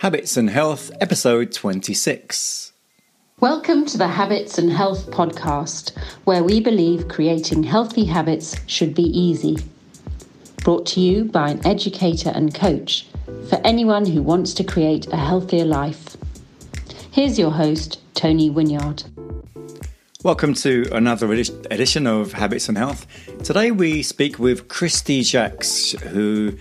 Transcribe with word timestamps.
Habits 0.00 0.38
and 0.38 0.48
Health, 0.48 0.90
episode 0.98 1.52
26. 1.52 2.72
Welcome 3.38 3.84
to 3.84 3.98
the 3.98 4.08
Habits 4.08 4.56
and 4.56 4.72
Health 4.72 5.10
podcast, 5.10 5.94
where 6.24 6.42
we 6.42 6.58
believe 6.58 7.08
creating 7.08 7.64
healthy 7.64 8.06
habits 8.06 8.56
should 8.66 8.94
be 8.94 9.02
easy. 9.02 9.58
Brought 10.64 10.86
to 10.86 11.00
you 11.00 11.26
by 11.26 11.50
an 11.50 11.66
educator 11.66 12.30
and 12.30 12.54
coach 12.54 13.08
for 13.50 13.60
anyone 13.62 14.06
who 14.06 14.22
wants 14.22 14.54
to 14.54 14.64
create 14.64 15.06
a 15.08 15.18
healthier 15.18 15.66
life. 15.66 16.16
Here's 17.10 17.38
your 17.38 17.50
host, 17.50 18.00
Tony 18.14 18.48
Winyard. 18.50 19.04
Welcome 20.24 20.54
to 20.54 20.86
another 20.92 21.30
edition 21.30 22.06
of 22.06 22.32
Habits 22.32 22.70
and 22.70 22.78
Health. 22.78 23.06
Today 23.44 23.70
we 23.70 24.02
speak 24.02 24.38
with 24.38 24.68
Christy 24.68 25.20
Jacks, 25.20 25.92
who 25.92 26.56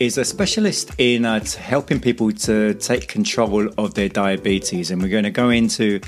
is 0.00 0.16
a 0.16 0.24
specialist 0.24 0.92
in 0.98 1.24
uh, 1.24 1.44
helping 1.58 2.00
people 2.00 2.30
to 2.30 2.74
take 2.74 3.08
control 3.08 3.68
of 3.78 3.94
their 3.94 4.08
diabetes. 4.08 4.90
And 4.90 5.02
we're 5.02 5.08
going 5.08 5.24
to 5.24 5.30
go 5.30 5.50
into 5.50 6.00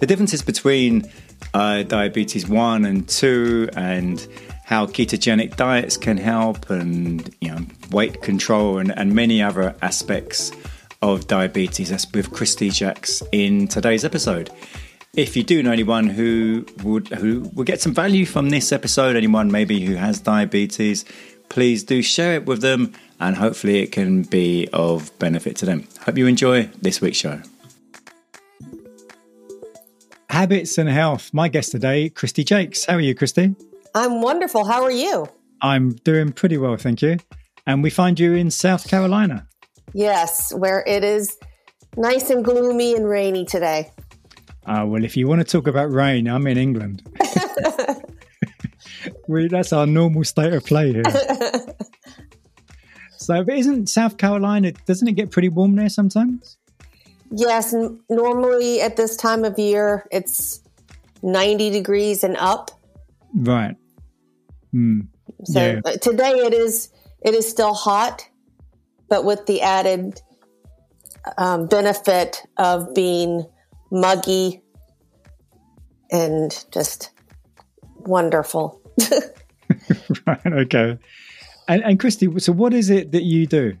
the 0.00 0.06
differences 0.06 0.42
between 0.42 1.10
uh, 1.54 1.82
diabetes 1.82 2.46
1 2.46 2.84
and 2.84 3.08
2 3.08 3.70
and 3.74 4.26
how 4.64 4.86
ketogenic 4.86 5.56
diets 5.56 5.96
can 5.96 6.16
help 6.16 6.70
and 6.70 7.34
you 7.40 7.48
know 7.50 7.66
weight 7.90 8.22
control 8.22 8.78
and, 8.78 8.96
and 8.96 9.14
many 9.14 9.42
other 9.42 9.74
aspects 9.82 10.52
of 11.00 11.26
diabetes. 11.26 11.90
That's 11.90 12.10
with 12.12 12.30
Christy 12.30 12.70
Jacques 12.70 13.08
in 13.32 13.66
today's 13.66 14.04
episode. 14.04 14.50
If 15.14 15.36
you 15.36 15.42
do 15.42 15.62
know 15.62 15.72
anyone 15.72 16.08
who 16.08 16.64
would 16.84 17.08
who 17.08 17.50
would 17.54 17.66
get 17.66 17.80
some 17.80 17.92
value 17.92 18.24
from 18.24 18.50
this 18.50 18.72
episode, 18.72 19.16
anyone 19.16 19.50
maybe 19.50 19.84
who 19.84 19.94
has 19.94 20.20
diabetes, 20.20 21.04
please 21.48 21.84
do 21.84 22.00
share 22.00 22.34
it 22.34 22.46
with 22.46 22.62
them 22.62 22.92
and 23.22 23.36
hopefully 23.36 23.78
it 23.78 23.92
can 23.92 24.22
be 24.22 24.68
of 24.72 25.16
benefit 25.20 25.56
to 25.56 25.64
them. 25.64 25.86
Hope 26.04 26.18
you 26.18 26.26
enjoy 26.26 26.64
this 26.82 27.00
week's 27.00 27.18
show. 27.18 27.40
Habits 30.28 30.76
and 30.76 30.88
Health. 30.88 31.32
My 31.32 31.48
guest 31.48 31.70
today, 31.70 32.08
Christy 32.08 32.42
Jakes. 32.42 32.84
How 32.84 32.94
are 32.94 33.00
you, 33.00 33.14
Christy? 33.14 33.54
I'm 33.94 34.22
wonderful. 34.22 34.64
How 34.64 34.82
are 34.82 34.90
you? 34.90 35.28
I'm 35.60 35.90
doing 35.90 36.32
pretty 36.32 36.58
well, 36.58 36.76
thank 36.76 37.00
you. 37.00 37.18
And 37.64 37.82
we 37.82 37.90
find 37.90 38.18
you 38.18 38.34
in 38.34 38.50
South 38.50 38.88
Carolina. 38.88 39.46
Yes, 39.92 40.52
where 40.52 40.82
it 40.84 41.04
is 41.04 41.38
nice 41.96 42.28
and 42.28 42.44
gloomy 42.44 42.96
and 42.96 43.08
rainy 43.08 43.44
today. 43.44 43.92
Uh, 44.66 44.84
well, 44.88 45.04
if 45.04 45.16
you 45.16 45.28
want 45.28 45.40
to 45.40 45.44
talk 45.44 45.68
about 45.68 45.92
rain, 45.92 46.26
I'm 46.26 46.46
in 46.48 46.58
England. 46.58 47.02
we, 49.28 49.46
that's 49.46 49.72
our 49.72 49.86
normal 49.86 50.24
state 50.24 50.52
of 50.52 50.64
play 50.64 50.92
here. 50.92 51.02
so, 53.24 53.44
but 53.44 53.56
isn't 53.56 53.88
South 53.88 54.16
Carolina, 54.16 54.72
doesn't 54.86 55.06
it 55.06 55.12
get 55.12 55.30
pretty 55.30 55.48
warm 55.48 55.76
there 55.76 55.88
sometimes? 55.88 56.58
Yes, 57.30 57.72
n- 57.72 58.00
normally 58.10 58.80
at 58.80 58.96
this 58.96 59.16
time 59.16 59.44
of 59.44 59.58
year, 59.58 60.06
it's 60.10 60.60
90 61.22 61.70
degrees 61.70 62.24
and 62.24 62.36
up. 62.36 62.70
Right. 63.34 63.76
Mm. 64.74 65.06
So 65.44 65.60
yeah. 65.60 65.80
Uh, 65.84 65.92
today 65.92 66.32
it 66.32 66.52
is 66.52 66.90
it 67.22 67.34
is 67.34 67.48
still 67.48 67.74
hot, 67.74 68.28
but 69.08 69.24
with 69.24 69.46
the 69.46 69.62
added 69.62 70.20
um, 71.38 71.66
benefit 71.66 72.42
of 72.56 72.94
being 72.94 73.46
muggy 73.90 74.62
and 76.10 76.64
just 76.72 77.10
wonderful. 78.00 78.80
right. 80.26 80.46
Okay. 80.46 80.98
And, 81.72 81.82
and 81.84 81.98
Christy, 81.98 82.28
so 82.38 82.52
what 82.52 82.74
is 82.74 82.90
it 82.90 83.12
that 83.12 83.22
you 83.22 83.46
do? 83.46 83.78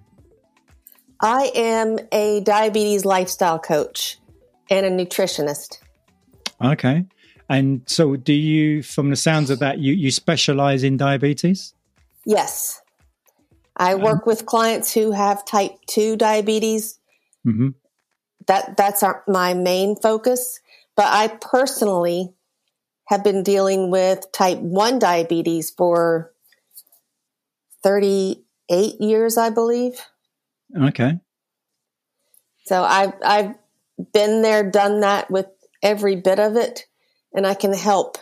I 1.20 1.52
am 1.54 1.98
a 2.10 2.40
diabetes 2.40 3.04
lifestyle 3.04 3.58
coach 3.58 4.18
and 4.70 4.86
a 4.86 4.90
nutritionist. 4.90 5.78
Okay. 6.64 7.04
And 7.50 7.82
so, 7.84 8.16
do 8.16 8.32
you, 8.32 8.82
from 8.82 9.10
the 9.10 9.16
sounds 9.16 9.50
of 9.50 9.58
that, 9.58 9.78
you, 9.78 9.92
you 9.92 10.10
specialize 10.10 10.82
in 10.82 10.96
diabetes? 10.96 11.74
Yes. 12.24 12.80
I 13.76 13.92
um, 13.92 14.00
work 14.00 14.24
with 14.24 14.46
clients 14.46 14.94
who 14.94 15.12
have 15.12 15.44
type 15.44 15.72
2 15.88 16.16
diabetes. 16.16 16.98
Mm-hmm. 17.46 17.68
That 18.46 18.78
That's 18.78 19.02
our, 19.02 19.22
my 19.28 19.52
main 19.52 19.96
focus. 19.96 20.60
But 20.96 21.08
I 21.08 21.28
personally 21.42 22.32
have 23.08 23.22
been 23.22 23.42
dealing 23.42 23.90
with 23.90 24.32
type 24.32 24.60
1 24.60 24.98
diabetes 24.98 25.70
for 25.70 26.31
38 27.82 29.00
years, 29.00 29.36
I 29.36 29.50
believe. 29.50 29.94
Okay. 30.76 31.18
So 32.64 32.82
I've, 32.82 33.12
I've 33.24 33.54
been 34.12 34.42
there, 34.42 34.70
done 34.70 35.00
that 35.00 35.30
with 35.30 35.46
every 35.82 36.16
bit 36.16 36.38
of 36.38 36.56
it 36.56 36.86
and 37.34 37.46
I 37.46 37.54
can 37.54 37.72
help 37.72 38.18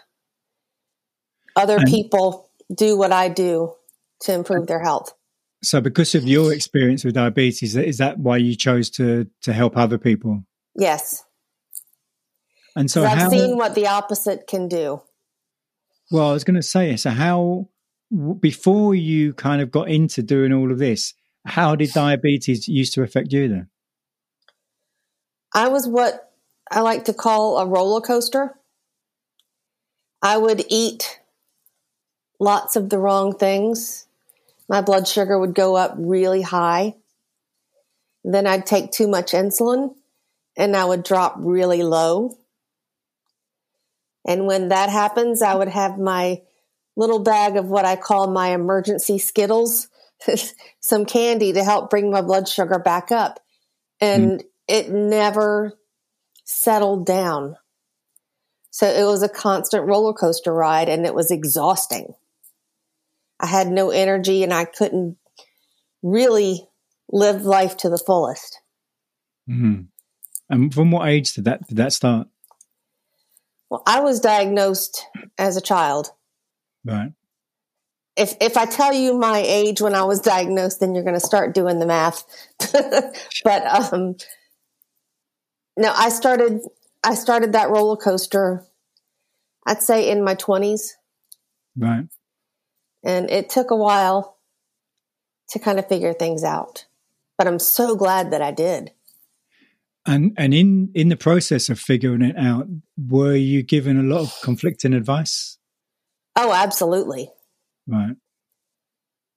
other 1.56 1.76
and, 1.76 1.86
people 1.88 2.50
do 2.74 2.96
what 2.96 3.12
I 3.12 3.28
do 3.28 3.74
to 4.22 4.32
improve 4.32 4.66
their 4.66 4.82
health. 4.82 5.14
So, 5.62 5.80
because 5.80 6.14
of 6.14 6.24
your 6.24 6.52
experience 6.54 7.04
with 7.04 7.14
diabetes, 7.14 7.76
is 7.76 7.98
that 7.98 8.18
why 8.18 8.38
you 8.38 8.56
chose 8.56 8.88
to 8.90 9.26
to 9.42 9.52
help 9.52 9.76
other 9.76 9.98
people? 9.98 10.44
Yes. 10.74 11.24
And 12.74 12.90
so, 12.90 13.04
I've 13.04 13.18
how, 13.18 13.28
seen 13.28 13.56
what 13.56 13.74
the 13.74 13.88
opposite 13.88 14.46
can 14.46 14.68
do. 14.68 15.02
Well, 16.10 16.30
I 16.30 16.32
was 16.32 16.44
going 16.44 16.56
to 16.56 16.62
say, 16.62 16.96
so 16.96 17.10
how 17.10 17.68
before 18.40 18.94
you 18.94 19.32
kind 19.34 19.62
of 19.62 19.70
got 19.70 19.88
into 19.88 20.22
doing 20.22 20.52
all 20.52 20.72
of 20.72 20.78
this, 20.78 21.14
how 21.46 21.76
did 21.76 21.90
diabetes 21.92 22.68
used 22.68 22.94
to 22.94 23.02
affect 23.02 23.32
you 23.32 23.48
then? 23.48 23.68
I 25.54 25.68
was 25.68 25.86
what 25.86 26.32
I 26.70 26.80
like 26.80 27.04
to 27.04 27.14
call 27.14 27.58
a 27.58 27.66
roller 27.66 28.00
coaster. 28.00 28.54
I 30.22 30.36
would 30.36 30.64
eat 30.68 31.20
lots 32.38 32.76
of 32.76 32.88
the 32.88 32.98
wrong 32.98 33.36
things. 33.36 34.06
My 34.68 34.80
blood 34.80 35.08
sugar 35.08 35.38
would 35.38 35.54
go 35.54 35.76
up 35.76 35.94
really 35.96 36.42
high. 36.42 36.94
Then 38.22 38.46
I'd 38.46 38.66
take 38.66 38.92
too 38.92 39.08
much 39.08 39.32
insulin 39.32 39.94
and 40.56 40.76
I 40.76 40.84
would 40.84 41.02
drop 41.02 41.36
really 41.38 41.82
low. 41.82 42.36
And 44.26 44.46
when 44.46 44.68
that 44.68 44.90
happens, 44.90 45.42
I 45.42 45.54
would 45.54 45.68
have 45.68 45.98
my 45.98 46.42
little 46.96 47.20
bag 47.20 47.56
of 47.56 47.66
what 47.66 47.84
I 47.84 47.96
call 47.96 48.30
my 48.30 48.48
emergency 48.48 49.18
Skittles, 49.18 49.88
some 50.80 51.06
candy 51.06 51.52
to 51.52 51.64
help 51.64 51.90
bring 51.90 52.10
my 52.10 52.22
blood 52.22 52.48
sugar 52.48 52.78
back 52.78 53.12
up. 53.12 53.40
And 54.00 54.40
mm. 54.40 54.44
it 54.68 54.90
never 54.90 55.78
settled 56.44 57.06
down. 57.06 57.56
So 58.70 58.86
it 58.86 59.04
was 59.04 59.22
a 59.22 59.28
constant 59.28 59.86
roller 59.86 60.12
coaster 60.12 60.52
ride 60.52 60.88
and 60.88 61.04
it 61.04 61.14
was 61.14 61.30
exhausting. 61.30 62.14
I 63.38 63.46
had 63.46 63.68
no 63.68 63.90
energy 63.90 64.42
and 64.42 64.52
I 64.52 64.64
couldn't 64.64 65.16
really 66.02 66.68
live 67.10 67.42
life 67.42 67.76
to 67.78 67.88
the 67.88 67.98
fullest. 67.98 68.60
Mm-hmm. 69.48 69.82
And 70.48 70.74
from 70.74 70.90
what 70.90 71.08
age 71.08 71.34
did 71.34 71.44
that 71.44 71.66
did 71.66 71.78
that 71.78 71.92
start? 71.92 72.28
Well, 73.68 73.82
I 73.86 74.00
was 74.00 74.20
diagnosed 74.20 75.06
as 75.38 75.56
a 75.56 75.60
child. 75.60 76.10
Right. 76.84 77.12
If 78.16 78.34
if 78.40 78.56
I 78.56 78.66
tell 78.66 78.92
you 78.92 79.14
my 79.14 79.38
age 79.38 79.80
when 79.80 79.94
I 79.94 80.04
was 80.04 80.20
diagnosed, 80.20 80.80
then 80.80 80.94
you're 80.94 81.04
going 81.04 81.18
to 81.18 81.24
start 81.24 81.54
doing 81.54 81.78
the 81.78 81.86
math. 81.86 82.24
but 83.44 83.66
um, 83.66 84.16
no, 85.76 85.92
I 85.96 86.08
started 86.08 86.60
I 87.02 87.14
started 87.14 87.52
that 87.52 87.70
roller 87.70 87.96
coaster, 87.96 88.64
I'd 89.66 89.82
say 89.82 90.10
in 90.10 90.22
my 90.22 90.34
20s. 90.34 90.90
Right. 91.76 92.06
And 93.02 93.30
it 93.30 93.48
took 93.48 93.70
a 93.70 93.76
while 93.76 94.36
to 95.50 95.58
kind 95.58 95.78
of 95.78 95.88
figure 95.88 96.12
things 96.12 96.44
out. 96.44 96.86
But 97.38 97.46
I'm 97.46 97.58
so 97.58 97.96
glad 97.96 98.30
that 98.32 98.42
I 98.42 98.50
did. 98.50 98.92
And 100.06 100.32
and 100.36 100.52
in 100.52 100.90
in 100.94 101.08
the 101.08 101.16
process 101.16 101.68
of 101.68 101.78
figuring 101.78 102.22
it 102.22 102.36
out, 102.36 102.66
were 102.98 103.34
you 103.34 103.62
given 103.62 103.98
a 103.98 104.02
lot 104.02 104.20
of 104.20 104.38
conflicting 104.42 104.94
advice? 104.94 105.58
Oh, 106.36 106.52
absolutely. 106.52 107.30
Right. 107.86 108.16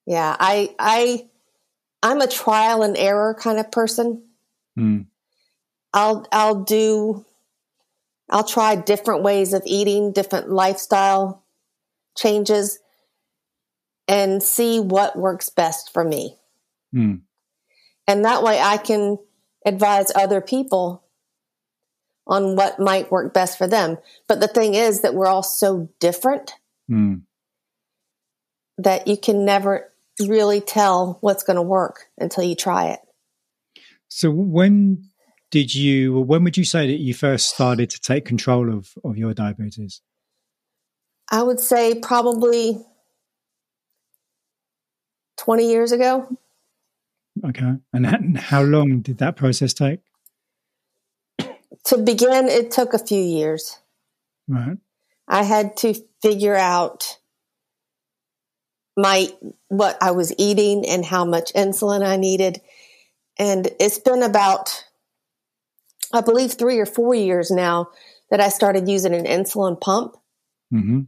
Yeah, 0.05 0.35
I 0.39 0.75
I 0.79 1.29
I'm 2.01 2.21
a 2.21 2.27
trial 2.27 2.83
and 2.83 2.97
error 2.97 3.33
kind 3.33 3.59
of 3.59 3.71
person. 3.71 4.23
Mm. 4.77 5.05
I'll 5.93 6.27
I'll 6.31 6.63
do 6.63 7.25
I'll 8.29 8.43
try 8.43 8.75
different 8.75 9.23
ways 9.23 9.53
of 9.53 9.63
eating, 9.65 10.11
different 10.11 10.49
lifestyle 10.49 11.43
changes, 12.17 12.79
and 14.07 14.41
see 14.41 14.79
what 14.79 15.17
works 15.17 15.49
best 15.49 15.93
for 15.93 16.03
me. 16.03 16.37
Mm. 16.93 17.21
And 18.07 18.25
that 18.25 18.43
way 18.43 18.59
I 18.59 18.77
can 18.77 19.17
advise 19.65 20.11
other 20.15 20.41
people 20.41 21.03
on 22.27 22.55
what 22.55 22.79
might 22.79 23.11
work 23.11 23.33
best 23.33 23.57
for 23.57 23.67
them. 23.67 23.97
But 24.27 24.39
the 24.39 24.47
thing 24.47 24.75
is 24.75 25.01
that 25.01 25.13
we're 25.13 25.27
all 25.27 25.43
so 25.43 25.89
different 25.99 26.53
mm. 26.89 27.21
that 28.77 29.07
you 29.07 29.17
can 29.17 29.45
never 29.45 29.89
really 30.19 30.61
tell 30.61 31.17
what's 31.21 31.43
going 31.43 31.55
to 31.55 31.61
work 31.61 32.05
until 32.17 32.43
you 32.43 32.55
try 32.55 32.87
it. 32.87 32.99
So 34.09 34.29
when 34.29 35.09
did 35.51 35.73
you, 35.73 36.19
when 36.19 36.43
would 36.43 36.57
you 36.57 36.65
say 36.65 36.87
that 36.87 36.99
you 36.99 37.13
first 37.13 37.49
started 37.49 37.89
to 37.91 38.01
take 38.01 38.25
control 38.25 38.71
of, 38.71 38.93
of 39.03 39.17
your 39.17 39.33
diabetes? 39.33 40.01
I 41.31 41.41
would 41.41 41.59
say 41.59 41.95
probably 41.95 42.79
20 45.37 45.69
years 45.69 45.91
ago. 45.91 46.37
Okay. 47.43 47.73
And 47.91 48.37
how 48.37 48.61
long 48.61 49.01
did 49.01 49.17
that 49.17 49.35
process 49.35 49.73
take? 49.73 49.99
To 51.39 51.97
begin, 51.97 52.47
it 52.47 52.71
took 52.71 52.93
a 52.93 52.99
few 52.99 53.21
years. 53.21 53.79
Right. 54.47 54.77
I 55.27 55.43
had 55.43 55.77
to 55.77 55.95
figure 56.21 56.55
out 56.55 57.17
my 58.95 59.29
what 59.69 59.97
I 60.01 60.11
was 60.11 60.33
eating 60.37 60.85
and 60.87 61.03
how 61.03 61.25
much 61.25 61.51
insulin 61.53 62.05
I 62.05 62.17
needed. 62.17 62.61
And 63.39 63.69
it's 63.79 63.99
been 63.99 64.21
about 64.21 64.85
I 66.13 66.21
believe 66.21 66.53
3 66.53 66.77
or 66.77 66.85
4 66.85 67.15
years 67.15 67.49
now 67.49 67.89
that 68.29 68.39
I 68.39 68.49
started 68.49 68.87
using 68.87 69.15
an 69.15 69.25
insulin 69.25 69.79
pump. 69.81 70.15
Mm-hmm. 70.71 71.01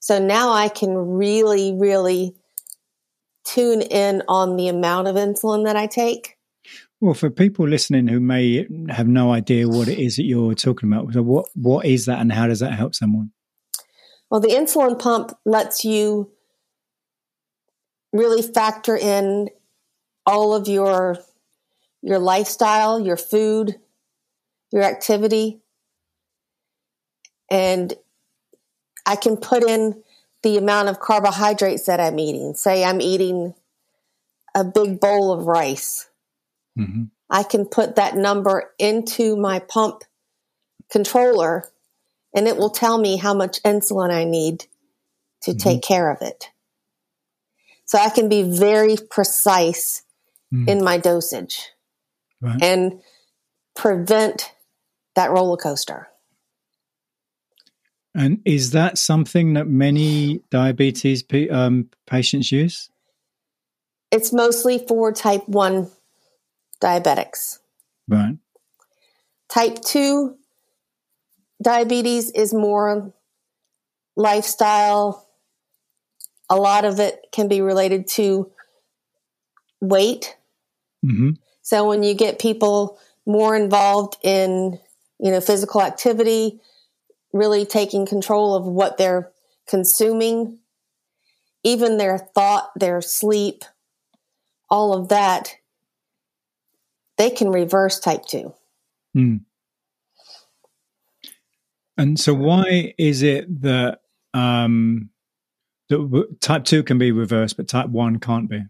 So 0.00 0.18
now 0.18 0.52
I 0.52 0.68
can 0.68 0.94
really 0.94 1.72
really 1.72 2.34
tune 3.44 3.80
in 3.80 4.22
on 4.28 4.56
the 4.56 4.68
amount 4.68 5.08
of 5.08 5.16
insulin 5.16 5.64
that 5.64 5.76
I 5.76 5.86
take. 5.86 6.36
Well, 7.00 7.14
for 7.14 7.30
people 7.30 7.66
listening 7.66 8.08
who 8.08 8.20
may 8.20 8.66
have 8.90 9.08
no 9.08 9.32
idea 9.32 9.66
what 9.66 9.88
it 9.88 9.98
is 9.98 10.16
that 10.16 10.24
you're 10.24 10.54
talking 10.54 10.92
about, 10.92 11.14
so 11.14 11.22
what 11.22 11.46
what 11.54 11.86
is 11.86 12.04
that, 12.04 12.20
and 12.20 12.30
how 12.30 12.46
does 12.46 12.60
that 12.60 12.74
help 12.74 12.94
someone? 12.94 13.32
Well, 14.30 14.40
the 14.40 14.48
insulin 14.48 14.98
pump 14.98 15.36
lets 15.44 15.84
you 15.84 16.30
really 18.12 18.42
factor 18.42 18.96
in 18.96 19.50
all 20.26 20.54
of 20.54 20.68
your 20.68 21.18
your 22.02 22.18
lifestyle, 22.18 22.98
your 22.98 23.16
food, 23.16 23.78
your 24.72 24.82
activity, 24.82 25.60
and 27.50 27.92
I 29.04 29.16
can 29.16 29.36
put 29.36 29.64
in 29.64 30.02
the 30.42 30.56
amount 30.56 30.88
of 30.88 31.00
carbohydrates 31.00 31.84
that 31.86 32.00
I'm 32.00 32.18
eating. 32.18 32.54
Say 32.54 32.84
I'm 32.84 33.00
eating 33.00 33.54
a 34.54 34.64
big 34.64 35.00
bowl 35.00 35.32
of 35.32 35.46
rice. 35.46 36.08
Mm-hmm. 36.78 37.04
I 37.28 37.42
can 37.42 37.66
put 37.66 37.96
that 37.96 38.16
number 38.16 38.72
into 38.78 39.36
my 39.36 39.58
pump 39.58 40.04
controller 40.90 41.68
and 42.34 42.46
it 42.46 42.56
will 42.56 42.70
tell 42.70 42.98
me 42.98 43.16
how 43.16 43.34
much 43.34 43.62
insulin 43.62 44.10
I 44.10 44.24
need 44.24 44.66
to 45.42 45.52
mm-hmm. 45.52 45.58
take 45.58 45.82
care 45.82 46.10
of 46.10 46.22
it. 46.22 46.50
So 47.86 47.98
I 47.98 48.10
can 48.10 48.28
be 48.28 48.42
very 48.42 48.96
precise 49.10 50.02
mm. 50.54 50.68
in 50.68 50.84
my 50.84 50.98
dosage 50.98 51.70
right. 52.40 52.62
and 52.62 53.00
prevent 53.74 54.52
that 55.16 55.30
roller 55.30 55.56
coaster. 55.56 56.08
And 58.14 58.40
is 58.44 58.72
that 58.72 58.98
something 58.98 59.54
that 59.54 59.68
many 59.68 60.42
diabetes 60.50 61.24
um, 61.50 61.90
patients 62.06 62.50
use? 62.50 62.90
It's 64.10 64.32
mostly 64.32 64.84
for 64.86 65.12
type 65.12 65.48
1 65.48 65.90
diabetics. 66.82 67.58
Right. 68.08 68.36
Type 69.48 69.80
2 69.82 70.36
diabetes 71.62 72.30
is 72.30 72.52
more 72.54 73.12
lifestyle. 74.16 75.26
A 76.48 76.56
lot 76.56 76.84
of 76.84 76.98
it 77.00 77.26
can 77.32 77.48
be 77.48 77.60
related 77.60 78.08
to 78.08 78.50
weight. 79.80 80.36
Mm-hmm. 81.04 81.30
So 81.62 81.88
when 81.88 82.02
you 82.02 82.14
get 82.14 82.38
people 82.38 82.98
more 83.26 83.54
involved 83.54 84.16
in, 84.22 84.78
you 85.18 85.30
know, 85.30 85.40
physical 85.40 85.82
activity, 85.82 86.60
really 87.32 87.64
taking 87.64 88.06
control 88.06 88.54
of 88.54 88.64
what 88.64 88.98
they're 88.98 89.30
consuming, 89.68 90.58
even 91.62 91.98
their 91.98 92.18
thought, 92.18 92.70
their 92.74 93.00
sleep, 93.00 93.64
all 94.68 94.94
of 94.94 95.08
that, 95.08 95.56
they 97.18 97.30
can 97.30 97.50
reverse 97.50 98.00
type 98.00 98.24
2. 98.26 98.52
Mm. 99.16 99.40
And 102.00 102.18
so, 102.18 102.32
why 102.32 102.94
is 102.96 103.22
it 103.22 103.60
that 103.60 104.00
um, 104.32 105.10
that 105.90 106.36
type 106.40 106.64
2 106.64 106.82
can 106.82 106.96
be 106.96 107.12
reversed, 107.12 107.58
but 107.58 107.68
type 107.68 107.90
1 107.90 108.20
can't 108.20 108.48
be? 108.48 108.62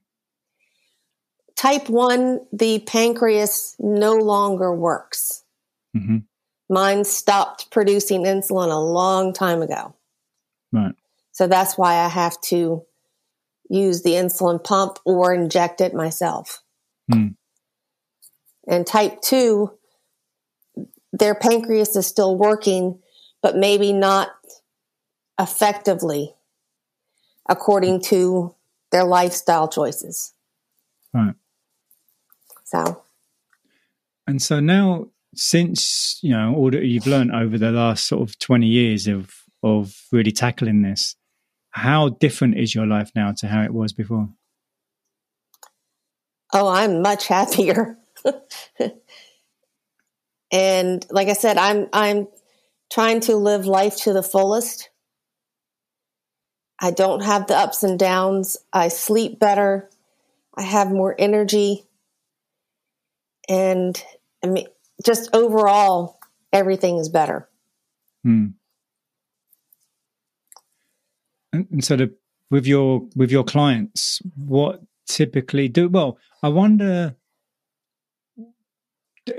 Type 1.54 1.88
1, 1.88 2.40
the 2.52 2.80
pancreas 2.80 3.76
no 3.78 4.14
longer 4.16 4.74
works. 4.74 5.44
Mm-hmm. 5.96 6.18
Mine 6.68 7.04
stopped 7.04 7.70
producing 7.70 8.24
insulin 8.24 8.72
a 8.72 8.80
long 8.80 9.32
time 9.32 9.62
ago. 9.62 9.94
Right. 10.72 10.96
So 11.30 11.46
that's 11.46 11.78
why 11.78 11.98
I 11.98 12.08
have 12.08 12.40
to 12.46 12.82
use 13.68 14.02
the 14.02 14.14
insulin 14.14 14.64
pump 14.64 14.98
or 15.04 15.32
inject 15.32 15.80
it 15.80 15.94
myself. 15.94 16.64
Hmm. 17.08 17.28
And 18.66 18.84
type 18.84 19.20
2, 19.22 19.70
their 21.12 21.36
pancreas 21.36 21.94
is 21.94 22.08
still 22.08 22.36
working, 22.36 22.98
but 23.42 23.56
maybe 23.56 23.92
not 23.92 24.30
effectively 25.38 26.34
according 27.48 28.00
to 28.00 28.54
their 28.92 29.04
lifestyle 29.04 29.68
choices. 29.68 30.34
Right. 31.12 31.34
So. 32.64 33.02
And 34.26 34.40
so 34.40 34.60
now 34.60 35.08
since 35.34 36.18
you 36.22 36.30
know 36.30 36.54
all 36.54 36.70
that 36.70 36.84
you've 36.84 37.06
learned 37.06 37.32
over 37.32 37.56
the 37.56 37.70
last 37.70 38.06
sort 38.06 38.28
of 38.28 38.38
20 38.38 38.66
years 38.66 39.06
of 39.06 39.30
of 39.62 39.94
really 40.10 40.32
tackling 40.32 40.82
this 40.82 41.14
how 41.70 42.08
different 42.08 42.58
is 42.58 42.74
your 42.74 42.86
life 42.86 43.12
now 43.14 43.32
to 43.32 43.46
how 43.46 43.62
it 43.62 43.72
was 43.72 43.92
before 43.92 44.28
oh 46.52 46.68
i'm 46.68 47.00
much 47.00 47.28
happier 47.28 47.96
and 50.52 51.06
like 51.10 51.28
i 51.28 51.32
said 51.32 51.56
i'm 51.56 51.88
i'm 51.92 52.26
trying 52.90 53.20
to 53.20 53.36
live 53.36 53.66
life 53.66 53.96
to 53.96 54.12
the 54.12 54.22
fullest 54.22 54.90
i 56.78 56.90
don't 56.90 57.22
have 57.22 57.46
the 57.46 57.56
ups 57.56 57.82
and 57.82 57.98
downs 57.98 58.56
i 58.72 58.88
sleep 58.88 59.38
better 59.38 59.88
i 60.56 60.62
have 60.62 60.90
more 60.90 61.14
energy 61.18 61.84
and 63.48 64.04
i 64.44 64.46
mean 64.46 64.66
just 65.04 65.30
overall, 65.34 66.18
everything 66.52 66.98
is 66.98 67.08
better. 67.08 67.48
Hmm. 68.24 68.46
And, 71.52 71.84
so, 71.84 71.96
the, 71.96 72.14
with 72.50 72.66
your 72.66 73.08
with 73.16 73.30
your 73.30 73.44
clients, 73.44 74.22
what 74.36 74.82
typically 75.06 75.68
do? 75.68 75.88
Well, 75.88 76.18
I 76.42 76.48
wonder. 76.48 77.16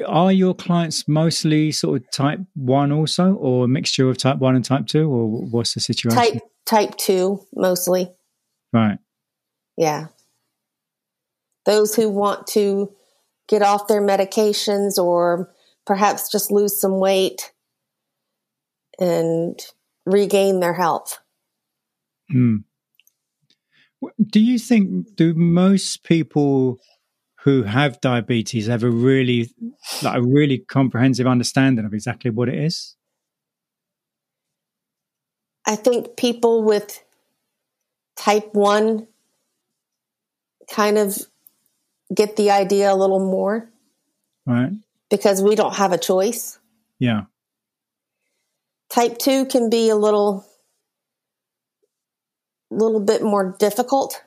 Are 0.08 0.32
your 0.32 0.54
clients 0.54 1.08
mostly 1.08 1.72
sort 1.72 2.02
of 2.02 2.12
type 2.12 2.40
one 2.56 2.92
also, 2.92 3.34
or 3.34 3.66
a 3.66 3.68
mixture 3.68 4.10
of 4.10 4.18
type 4.18 4.38
one 4.38 4.56
and 4.56 4.64
type 4.64 4.88
two, 4.88 5.10
or 5.10 5.28
what's 5.28 5.74
the 5.74 5.80
situation? 5.80 6.18
Type 6.18 6.42
type 6.66 6.96
two 6.98 7.46
mostly. 7.54 8.12
Right. 8.74 8.98
Yeah. 9.78 10.08
Those 11.66 11.96
who 11.96 12.10
want 12.10 12.48
to 12.48 12.92
get 13.48 13.62
off 13.62 13.88
their 13.88 14.02
medications 14.02 14.98
or 14.98 15.52
perhaps 15.86 16.32
just 16.32 16.52
lose 16.52 16.80
some 16.80 17.00
weight 17.00 17.52
and 19.00 19.60
regain 20.06 20.60
their 20.60 20.74
health. 20.74 21.20
Hmm. 22.30 22.58
Do 24.20 24.40
you 24.40 24.58
think 24.58 25.16
do 25.16 25.34
most 25.34 26.04
people 26.04 26.80
who 27.44 27.64
have 27.64 28.00
diabetes 28.02 28.68
have 28.68 28.84
a 28.84 28.90
really 28.90 29.52
like 30.04 30.18
a 30.18 30.22
really 30.22 30.60
comprehensive 30.60 31.26
understanding 31.26 31.86
of 31.86 31.94
exactly 31.94 32.30
what 32.30 32.50
it 32.50 32.56
is? 32.56 32.96
I 35.66 35.76
think 35.76 36.18
people 36.18 36.64
with 36.64 37.04
type 38.16 38.54
1 38.54 39.08
kind 40.72 40.98
of 40.98 41.18
get 42.14 42.36
the 42.36 42.52
idea 42.52 42.92
a 42.92 42.96
little 42.96 43.20
more. 43.20 43.70
Right. 44.46 44.72
Because 45.10 45.42
we 45.42 45.56
don't 45.56 45.76
have 45.76 45.92
a 45.92 45.98
choice. 45.98 46.60
Yeah. 47.00 47.22
Type 48.90 49.18
2 49.18 49.46
can 49.46 49.70
be 49.70 49.90
a 49.90 49.96
little 49.96 50.46
little 52.70 53.02
bit 53.02 53.22
more 53.22 53.56
difficult 53.60 54.24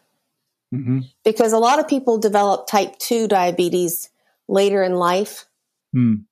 mm-hmm. 0.75 0.99
because 1.25 1.53
a 1.53 1.59
lot 1.59 1.79
of 1.79 1.89
people 1.89 2.19
develop 2.19 2.67
type 2.67 2.99
2 2.99 3.29
diabetes 3.29 4.11
later 4.49 4.83
in 4.83 4.95
life. 4.95 5.47
Mm. 5.95 6.25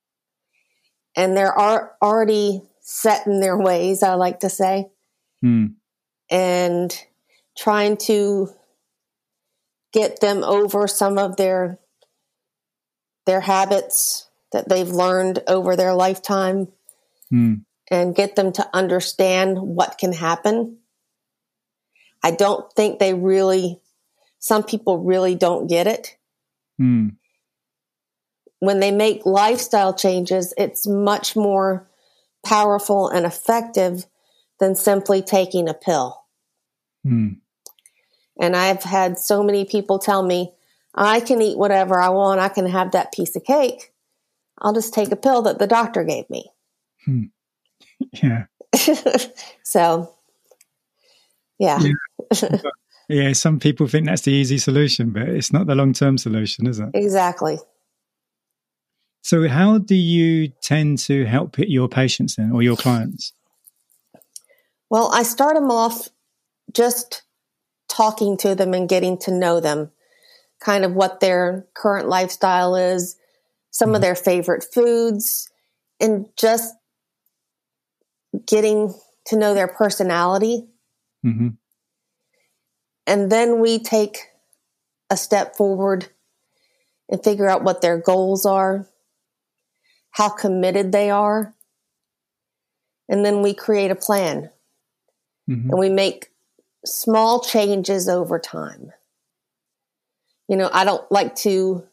And 1.16 1.36
they're 1.36 1.52
are 1.52 1.92
already 2.02 2.62
set 2.80 3.26
in 3.26 3.40
their 3.40 3.56
ways, 3.56 4.02
I 4.02 4.14
like 4.14 4.40
to 4.40 4.48
say. 4.48 4.90
Mm. 5.44 5.74
And 6.30 7.04
trying 7.56 7.96
to 7.98 8.48
get 9.92 10.20
them 10.20 10.42
over 10.42 10.88
some 10.88 11.18
of 11.18 11.36
their 11.36 11.78
their 13.26 13.40
habits 13.40 14.28
that 14.52 14.68
they've 14.68 14.88
learned 14.88 15.42
over 15.46 15.76
their 15.76 15.94
lifetime 15.94 16.68
mm. 17.32 17.62
and 17.90 18.14
get 18.14 18.36
them 18.36 18.52
to 18.52 18.68
understand 18.72 19.58
what 19.60 19.98
can 19.98 20.12
happen. 20.12 20.78
I 22.22 22.32
don't 22.32 22.72
think 22.72 22.98
they 22.98 23.14
really, 23.14 23.80
some 24.42 24.64
people 24.64 24.98
really 24.98 25.36
don't 25.36 25.68
get 25.68 25.86
it. 25.86 26.16
Mm. 26.80 27.14
When 28.58 28.80
they 28.80 28.90
make 28.90 29.24
lifestyle 29.24 29.94
changes, 29.94 30.52
it's 30.58 30.84
much 30.84 31.36
more 31.36 31.88
powerful 32.44 33.08
and 33.08 33.24
effective 33.24 34.04
than 34.58 34.74
simply 34.74 35.22
taking 35.22 35.68
a 35.68 35.74
pill. 35.74 36.24
Mm. 37.06 37.36
And 38.40 38.56
I've 38.56 38.82
had 38.82 39.16
so 39.16 39.44
many 39.44 39.64
people 39.64 40.00
tell 40.00 40.24
me, 40.24 40.52
I 40.92 41.20
can 41.20 41.40
eat 41.40 41.56
whatever 41.56 42.00
I 42.00 42.08
want. 42.08 42.40
I 42.40 42.48
can 42.48 42.66
have 42.66 42.90
that 42.90 43.12
piece 43.12 43.36
of 43.36 43.44
cake. 43.44 43.92
I'll 44.60 44.74
just 44.74 44.92
take 44.92 45.12
a 45.12 45.16
pill 45.16 45.42
that 45.42 45.60
the 45.60 45.68
doctor 45.68 46.02
gave 46.02 46.28
me. 46.28 46.50
Hmm. 47.04 47.24
Yeah. 48.20 48.46
so, 49.62 50.12
yeah. 51.60 51.78
Yeah. 51.80 52.58
yeah. 53.12 53.32
Some 53.32 53.58
people 53.60 53.86
think 53.86 54.06
that's 54.06 54.22
the 54.22 54.32
easy 54.32 54.58
solution, 54.58 55.10
but 55.10 55.22
it's 55.28 55.52
not 55.52 55.66
the 55.66 55.74
long 55.74 55.92
term 55.92 56.18
solution, 56.18 56.66
is 56.66 56.78
it? 56.78 56.88
Exactly. 56.94 57.58
So, 59.22 59.48
how 59.48 59.78
do 59.78 59.94
you 59.94 60.48
tend 60.62 60.98
to 61.00 61.24
help 61.24 61.56
your 61.58 61.88
patients 61.88 62.36
then 62.36 62.52
or 62.52 62.62
your 62.62 62.76
clients? 62.76 63.32
Well, 64.90 65.10
I 65.14 65.22
start 65.22 65.54
them 65.54 65.70
off 65.70 66.08
just 66.74 67.22
talking 67.88 68.36
to 68.38 68.54
them 68.54 68.74
and 68.74 68.88
getting 68.88 69.18
to 69.18 69.30
know 69.30 69.60
them, 69.60 69.90
kind 70.60 70.84
of 70.84 70.92
what 70.94 71.20
their 71.20 71.66
current 71.74 72.08
lifestyle 72.08 72.74
is, 72.74 73.16
some 73.70 73.88
mm-hmm. 73.88 73.96
of 73.96 74.02
their 74.02 74.14
favorite 74.14 74.66
foods, 74.72 75.50
and 76.00 76.26
just 76.36 76.74
getting 78.46 78.92
to 79.26 79.36
know 79.36 79.54
their 79.54 79.68
personality. 79.68 80.66
Mm-hmm. 81.24 81.48
And 83.06 83.30
then 83.30 83.60
we 83.60 83.78
take 83.78 84.18
a 85.10 85.16
step 85.16 85.56
forward 85.56 86.08
and 87.08 87.22
figure 87.22 87.48
out 87.48 87.64
what 87.64 87.82
their 87.82 87.98
goals 87.98 88.46
are, 88.46 88.88
how 90.10 90.28
committed 90.28 90.92
they 90.92 91.10
are. 91.10 91.54
And 93.08 93.24
then 93.24 93.42
we 93.42 93.54
create 93.54 93.90
a 93.90 93.96
plan. 93.96 94.50
Mm-hmm. 95.50 95.70
And 95.70 95.78
we 95.78 95.90
make 95.90 96.30
small 96.84 97.40
changes 97.40 98.08
over 98.08 98.38
time. 98.38 98.92
You 100.48 100.56
know, 100.56 100.70
I 100.72 100.84
don't 100.84 101.10
like 101.10 101.34
to 101.36 101.86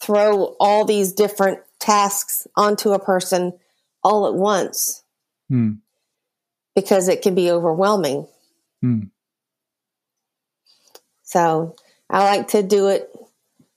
throw 0.00 0.56
all 0.60 0.84
these 0.84 1.12
different 1.12 1.60
tasks 1.78 2.46
onto 2.56 2.92
a 2.92 2.98
person 2.98 3.52
all 4.02 4.26
at 4.26 4.34
once 4.34 5.02
mm. 5.50 5.78
because 6.74 7.08
it 7.08 7.22
can 7.22 7.34
be 7.34 7.50
overwhelming. 7.50 8.26
Mm. 8.84 9.10
So 11.26 11.74
I 12.08 12.24
like 12.24 12.48
to 12.48 12.62
do 12.62 12.88
it 12.88 13.10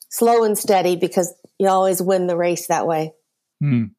slow 0.10 0.44
and 0.44 0.58
steady 0.58 0.96
because 0.96 1.34
you 1.58 1.68
always 1.68 2.02
win 2.02 2.28
the 2.28 2.38
race 2.38 2.68
that 2.68 2.88
way. 2.88 3.14
Mm. 3.62 3.92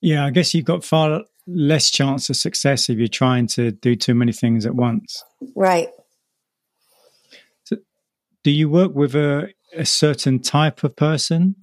Yeah, 0.00 0.24
I 0.24 0.30
guess 0.30 0.54
you've 0.54 0.64
got 0.64 0.82
far 0.82 1.22
less 1.46 1.90
chance 1.90 2.30
of 2.30 2.36
success 2.36 2.88
if 2.88 2.98
you're 2.98 3.08
trying 3.08 3.46
to 3.48 3.70
do 3.70 3.94
too 3.94 4.14
many 4.14 4.32
things 4.32 4.64
at 4.64 4.74
once. 4.74 5.22
Right. 5.54 5.88
So 7.64 7.76
do 8.42 8.50
you 8.50 8.70
work 8.70 8.94
with 8.94 9.14
a, 9.14 9.50
a 9.74 9.84
certain 9.84 10.40
type 10.40 10.82
of 10.82 10.96
person? 10.96 11.56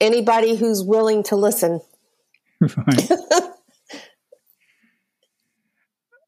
Anybody 0.00 0.56
who's 0.56 0.82
willing 0.82 1.22
to 1.24 1.36
listen. 1.36 1.80
right. 2.60 3.10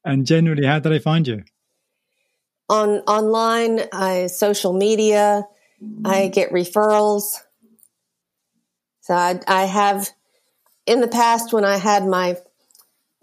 and 0.05 0.25
generally, 0.25 0.65
how 0.65 0.79
do 0.79 0.89
they 0.89 0.99
find 0.99 1.27
you? 1.27 1.43
On 2.69 2.99
online, 3.07 3.81
I 3.91 4.27
social 4.27 4.73
media. 4.73 5.47
I 6.05 6.27
get 6.27 6.51
referrals. 6.51 7.39
So 9.01 9.13
I, 9.13 9.39
I 9.47 9.65
have 9.65 10.09
in 10.85 11.01
the 11.01 11.07
past, 11.07 11.53
when 11.53 11.65
I 11.65 11.77
had 11.77 12.05
my 12.05 12.37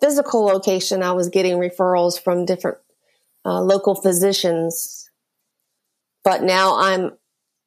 physical 0.00 0.44
location, 0.44 1.02
I 1.02 1.12
was 1.12 1.28
getting 1.28 1.58
referrals 1.58 2.20
from 2.22 2.44
different 2.44 2.78
uh, 3.44 3.60
local 3.60 3.94
physicians. 3.94 5.10
But 6.24 6.42
now 6.42 6.78
I'm 6.78 7.12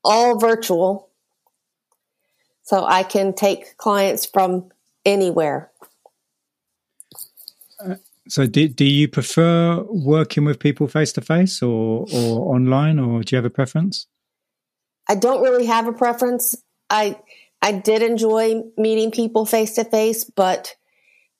all 0.03 0.39
virtual. 0.39 1.09
So 2.63 2.85
I 2.85 3.03
can 3.03 3.33
take 3.33 3.77
clients 3.77 4.25
from 4.25 4.69
anywhere. 5.05 5.71
So, 8.29 8.45
do, 8.45 8.67
do 8.67 8.85
you 8.85 9.07
prefer 9.07 9.83
working 9.89 10.45
with 10.45 10.59
people 10.59 10.87
face 10.87 11.11
to 11.13 11.21
face 11.21 11.63
or, 11.63 12.05
or 12.13 12.55
online, 12.55 12.99
or 12.99 13.23
do 13.23 13.35
you 13.35 13.37
have 13.37 13.45
a 13.45 13.49
preference? 13.49 14.07
I 15.07 15.15
don't 15.15 15.41
really 15.41 15.65
have 15.65 15.87
a 15.87 15.93
preference. 15.93 16.55
I 16.89 17.19
I 17.61 17.71
did 17.73 18.03
enjoy 18.03 18.61
meeting 18.77 19.11
people 19.11 19.45
face 19.45 19.73
to 19.75 19.83
face, 19.83 20.23
but 20.23 20.75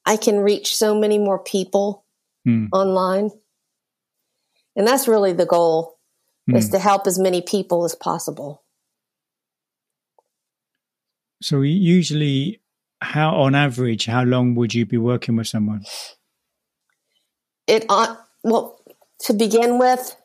I 0.05 0.17
can 0.17 0.39
reach 0.39 0.75
so 0.75 0.98
many 0.98 1.19
more 1.19 1.39
people 1.39 2.05
mm. 2.48 2.67
online. 2.72 3.29
And 4.75 4.88
that's 4.88 5.08
really 5.08 5.34
the 5.34 5.46
goal 5.46 6.00
mm. 6.50 6.58
is 6.58 6.69
to 6.69 6.79
help 6.79 7.05
as 7.05 7.19
many 7.19 7.41
people 7.41 7.86
as 7.86 7.93
possible. 7.93 8.63
So 11.41 11.62
usually 11.62 12.62
how 13.01 13.36
on 13.36 13.55
average 13.55 14.08
how 14.08 14.24
long 14.24 14.55
would 14.55 14.74
you 14.74 14.86
be 14.86 14.98
working 14.98 15.36
with 15.36 15.48
someone? 15.48 15.86
It 17.70 17.86
uh, 17.90 18.16
well 18.44 18.80
to 19.22 19.34
begin 19.34 19.78
with 19.78 20.16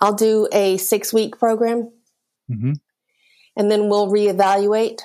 I'll 0.00 0.14
do 0.14 0.48
a 0.52 0.76
6 0.76 1.12
week 1.12 1.38
program. 1.38 1.92
Mm-hmm 2.50 2.72
and 3.56 3.70
then 3.70 3.88
we'll 3.88 4.08
reevaluate. 4.08 5.00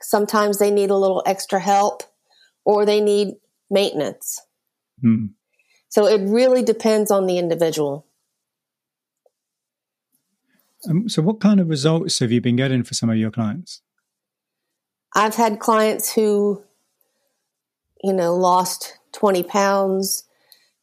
Sometimes 0.00 0.58
they 0.58 0.70
need 0.70 0.90
a 0.90 0.96
little 0.96 1.22
extra 1.26 1.60
help 1.60 2.02
or 2.64 2.84
they 2.84 3.00
need 3.00 3.34
maintenance. 3.70 4.40
Hmm. 5.00 5.26
So 5.88 6.06
it 6.06 6.20
really 6.28 6.62
depends 6.62 7.10
on 7.10 7.26
the 7.26 7.38
individual. 7.38 8.06
Um, 10.88 11.08
so, 11.08 11.22
what 11.22 11.40
kind 11.40 11.58
of 11.58 11.68
results 11.68 12.18
have 12.20 12.30
you 12.30 12.40
been 12.40 12.56
getting 12.56 12.84
for 12.84 12.94
some 12.94 13.10
of 13.10 13.16
your 13.16 13.30
clients? 13.30 13.82
I've 15.14 15.34
had 15.34 15.58
clients 15.58 16.12
who, 16.12 16.62
you 18.04 18.12
know, 18.12 18.36
lost 18.36 18.98
20 19.12 19.42
pounds. 19.42 20.24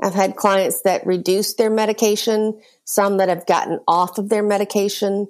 I've 0.04 0.14
had 0.14 0.36
clients 0.36 0.82
that 0.82 1.06
reduced 1.08 1.58
their 1.58 1.70
medication, 1.70 2.60
some 2.84 3.18
that 3.18 3.30
have 3.30 3.46
gotten 3.46 3.80
off 3.88 4.18
of 4.18 4.28
their 4.28 4.44
medication. 4.44 5.30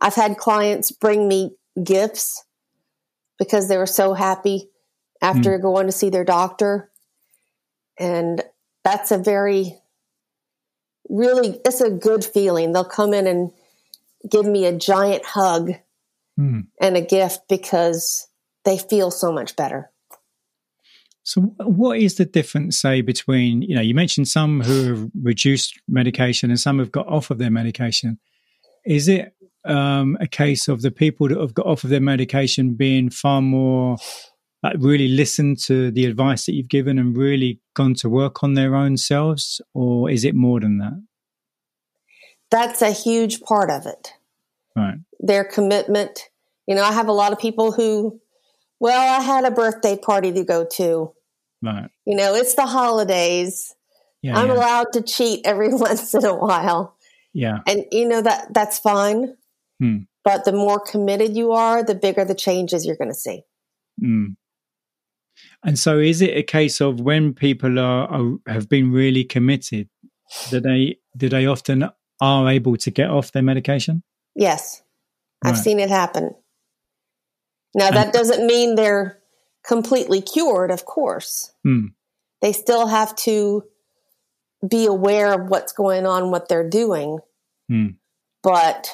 I've 0.00 0.14
had 0.14 0.38
clients 0.38 0.92
bring 0.92 1.26
me 1.26 1.56
gifts 1.82 2.44
because 3.40 3.68
they 3.68 3.76
were 3.76 3.86
so 3.86 4.14
happy 4.14 4.70
after 5.20 5.58
mm. 5.58 5.62
going 5.62 5.86
to 5.86 5.92
see 5.92 6.10
their 6.10 6.24
doctor. 6.24 6.92
And 7.98 8.40
that's 8.84 9.10
a 9.10 9.18
very, 9.18 9.74
really, 11.08 11.60
it's 11.64 11.80
a 11.80 11.90
good 11.90 12.24
feeling. 12.24 12.72
They'll 12.72 12.84
come 12.84 13.12
in 13.12 13.26
and 13.26 13.50
give 14.30 14.46
me 14.46 14.64
a 14.64 14.78
giant 14.78 15.24
hug 15.24 15.72
mm. 16.38 16.66
and 16.80 16.96
a 16.96 17.00
gift 17.00 17.48
because 17.48 18.28
they 18.64 18.78
feel 18.78 19.10
so 19.10 19.32
much 19.32 19.56
better. 19.56 19.90
So, 21.28 21.42
what 21.42 21.98
is 21.98 22.14
the 22.14 22.24
difference, 22.24 22.80
say, 22.80 23.02
between, 23.02 23.60
you 23.60 23.74
know, 23.74 23.82
you 23.82 23.94
mentioned 23.94 24.28
some 24.28 24.62
who 24.62 24.88
have 24.88 25.10
reduced 25.22 25.78
medication 25.86 26.48
and 26.48 26.58
some 26.58 26.78
have 26.78 26.90
got 26.90 27.06
off 27.06 27.30
of 27.30 27.36
their 27.36 27.50
medication. 27.50 28.18
Is 28.86 29.08
it 29.08 29.34
um, 29.66 30.16
a 30.22 30.26
case 30.26 30.68
of 30.68 30.80
the 30.80 30.90
people 30.90 31.28
that 31.28 31.36
have 31.38 31.52
got 31.52 31.66
off 31.66 31.84
of 31.84 31.90
their 31.90 32.00
medication 32.00 32.76
being 32.76 33.10
far 33.10 33.42
more 33.42 33.98
like 34.62 34.76
really 34.78 35.08
listened 35.08 35.58
to 35.64 35.90
the 35.90 36.06
advice 36.06 36.46
that 36.46 36.54
you've 36.54 36.70
given 36.70 36.98
and 36.98 37.14
really 37.14 37.60
gone 37.74 37.92
to 37.96 38.08
work 38.08 38.42
on 38.42 38.54
their 38.54 38.74
own 38.74 38.96
selves, 38.96 39.60
or 39.74 40.10
is 40.10 40.24
it 40.24 40.34
more 40.34 40.60
than 40.60 40.78
that? 40.78 40.98
That's 42.50 42.80
a 42.80 42.90
huge 42.90 43.42
part 43.42 43.68
of 43.68 43.84
it. 43.84 44.14
Right. 44.74 44.96
Their 45.20 45.44
commitment. 45.44 46.30
You 46.66 46.74
know, 46.74 46.84
I 46.84 46.92
have 46.92 47.08
a 47.08 47.12
lot 47.12 47.32
of 47.32 47.38
people 47.38 47.72
who, 47.72 48.18
well, 48.80 49.20
I 49.20 49.22
had 49.22 49.44
a 49.44 49.50
birthday 49.50 49.98
party 49.98 50.32
to 50.32 50.42
go 50.42 50.66
to. 50.76 51.12
Right. 51.62 51.90
You 52.04 52.16
know, 52.16 52.34
it's 52.34 52.54
the 52.54 52.66
holidays. 52.66 53.74
Yeah, 54.22 54.38
I'm 54.38 54.48
yeah. 54.48 54.54
allowed 54.54 54.92
to 54.92 55.02
cheat 55.02 55.46
every 55.46 55.68
once 55.74 56.14
in 56.14 56.24
a 56.24 56.34
while. 56.34 56.96
Yeah. 57.32 57.58
And 57.66 57.84
you 57.92 58.08
know 58.08 58.22
that 58.22 58.52
that's 58.52 58.78
fine. 58.78 59.36
Hmm. 59.80 59.98
But 60.24 60.44
the 60.44 60.52
more 60.52 60.80
committed 60.80 61.36
you 61.36 61.52
are, 61.52 61.82
the 61.82 61.94
bigger 61.94 62.24
the 62.24 62.34
changes 62.34 62.84
you're 62.84 62.96
going 62.96 63.10
to 63.10 63.14
see. 63.14 63.42
Mm. 64.02 64.36
And 65.64 65.78
so, 65.78 65.98
is 65.98 66.20
it 66.20 66.36
a 66.36 66.42
case 66.42 66.80
of 66.80 67.00
when 67.00 67.34
people 67.34 67.78
are, 67.78 68.08
are 68.08 68.36
have 68.46 68.68
been 68.68 68.92
really 68.92 69.24
committed, 69.24 69.88
that 70.50 70.64
they 70.64 70.98
do 71.16 71.28
they 71.28 71.46
often 71.46 71.88
are 72.20 72.50
able 72.50 72.76
to 72.76 72.90
get 72.90 73.10
off 73.10 73.32
their 73.32 73.42
medication? 73.42 74.02
Yes. 74.34 74.82
Right. 75.44 75.50
I've 75.50 75.58
seen 75.58 75.80
it 75.80 75.88
happen. 75.88 76.34
Now, 77.74 77.90
that 77.90 78.12
doesn't 78.12 78.46
mean 78.46 78.74
they're 78.74 79.17
completely 79.68 80.22
cured, 80.22 80.70
of 80.70 80.84
course. 80.86 81.52
Mm. 81.64 81.92
They 82.40 82.52
still 82.52 82.86
have 82.86 83.14
to 83.16 83.64
be 84.66 84.86
aware 84.86 85.32
of 85.32 85.50
what's 85.50 85.72
going 85.72 86.06
on, 86.06 86.30
what 86.30 86.48
they're 86.48 86.68
doing. 86.68 87.18
Mm. 87.70 87.96
But, 88.42 88.90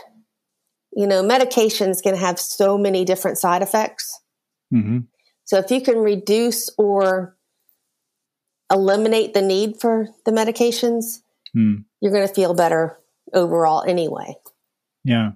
you 0.93 1.07
know, 1.07 1.23
medications 1.23 2.03
can 2.03 2.17
have 2.17 2.39
so 2.41 2.77
many 2.77 3.05
different 3.05 3.39
side 3.39 3.63
effects. 3.63 4.21
Mm-hmm. 4.75 4.99
So 5.45 5.59
if 5.59 5.71
you 5.71 5.81
can 5.81 5.99
reduce 5.99 6.71
or 6.77 7.37
eliminate 8.71 9.33
the 9.33 9.43
need 9.43 9.81
for 9.81 10.09
the 10.25 10.33
medications, 10.33 11.21
mm. 11.57 11.85
you're 12.01 12.13
going 12.13 12.27
to 12.27 12.35
feel 12.35 12.53
better 12.53 12.99
overall 13.33 13.85
anyway. 13.87 14.35
Yeah. 15.05 15.33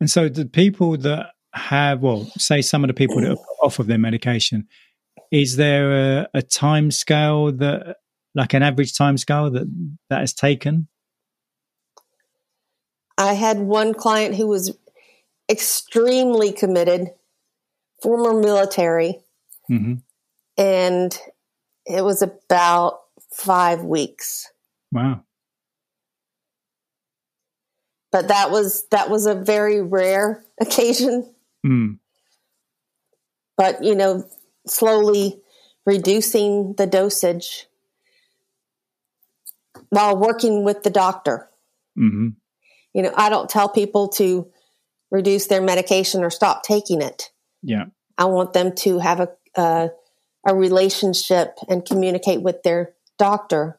And 0.00 0.10
so 0.10 0.28
the 0.28 0.46
people 0.46 0.96
that 0.98 1.33
have, 1.54 2.00
well, 2.00 2.30
say 2.38 2.62
some 2.62 2.84
of 2.84 2.88
the 2.88 2.94
people 2.94 3.20
that 3.20 3.30
are 3.30 3.36
off 3.62 3.78
of 3.78 3.86
their 3.86 3.98
medication, 3.98 4.68
is 5.30 5.56
there 5.56 6.20
a, 6.20 6.28
a 6.34 6.42
time 6.42 6.90
scale 6.90 7.52
that, 7.52 7.96
like 8.34 8.54
an 8.54 8.62
average 8.62 8.96
time 8.96 9.16
scale 9.16 9.50
that 9.50 9.96
that 10.10 10.22
is 10.22 10.34
taken? 10.34 10.88
I 13.16 13.34
had 13.34 13.60
one 13.60 13.94
client 13.94 14.34
who 14.34 14.48
was 14.48 14.76
extremely 15.48 16.52
committed, 16.52 17.10
former 18.02 18.38
military, 18.40 19.20
mm-hmm. 19.70 19.94
and 20.58 21.18
it 21.86 22.04
was 22.04 22.22
about 22.22 23.00
five 23.32 23.82
weeks. 23.82 24.50
Wow. 24.90 25.22
But 28.10 28.28
that 28.28 28.50
was 28.50 28.86
that 28.90 29.10
was 29.10 29.26
a 29.26 29.34
very 29.34 29.82
rare 29.82 30.44
occasion. 30.60 31.33
Mm. 31.64 31.98
But 33.56 33.84
you 33.84 33.94
know, 33.94 34.24
slowly 34.66 35.40
reducing 35.86 36.74
the 36.76 36.86
dosage 36.86 37.66
while 39.90 40.16
working 40.16 40.64
with 40.64 40.82
the 40.82 40.90
doctor. 40.90 41.48
Mm-hmm. 41.98 42.28
You 42.94 43.02
know, 43.02 43.12
I 43.16 43.28
don't 43.28 43.50
tell 43.50 43.68
people 43.68 44.08
to 44.10 44.50
reduce 45.10 45.46
their 45.46 45.62
medication 45.62 46.24
or 46.24 46.30
stop 46.30 46.62
taking 46.62 47.00
it. 47.02 47.30
Yeah. 47.62 47.86
I 48.16 48.26
want 48.26 48.52
them 48.52 48.74
to 48.76 48.98
have 48.98 49.20
a 49.20 49.28
a, 49.56 49.90
a 50.46 50.54
relationship 50.54 51.58
and 51.68 51.84
communicate 51.84 52.42
with 52.42 52.62
their 52.62 52.94
doctor 53.18 53.78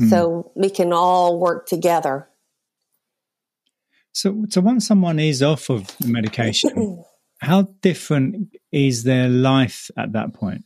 mm. 0.00 0.08
so 0.08 0.52
we 0.54 0.70
can 0.70 0.92
all 0.92 1.38
work 1.38 1.66
together. 1.66 2.28
So, 4.18 4.46
so 4.48 4.60
once 4.60 4.84
someone 4.84 5.20
is 5.20 5.44
off 5.44 5.70
of 5.70 5.94
medication, 6.04 7.04
how 7.40 7.68
different 7.82 8.48
is 8.72 9.04
their 9.04 9.28
life 9.28 9.92
at 9.96 10.12
that 10.14 10.34
point? 10.34 10.64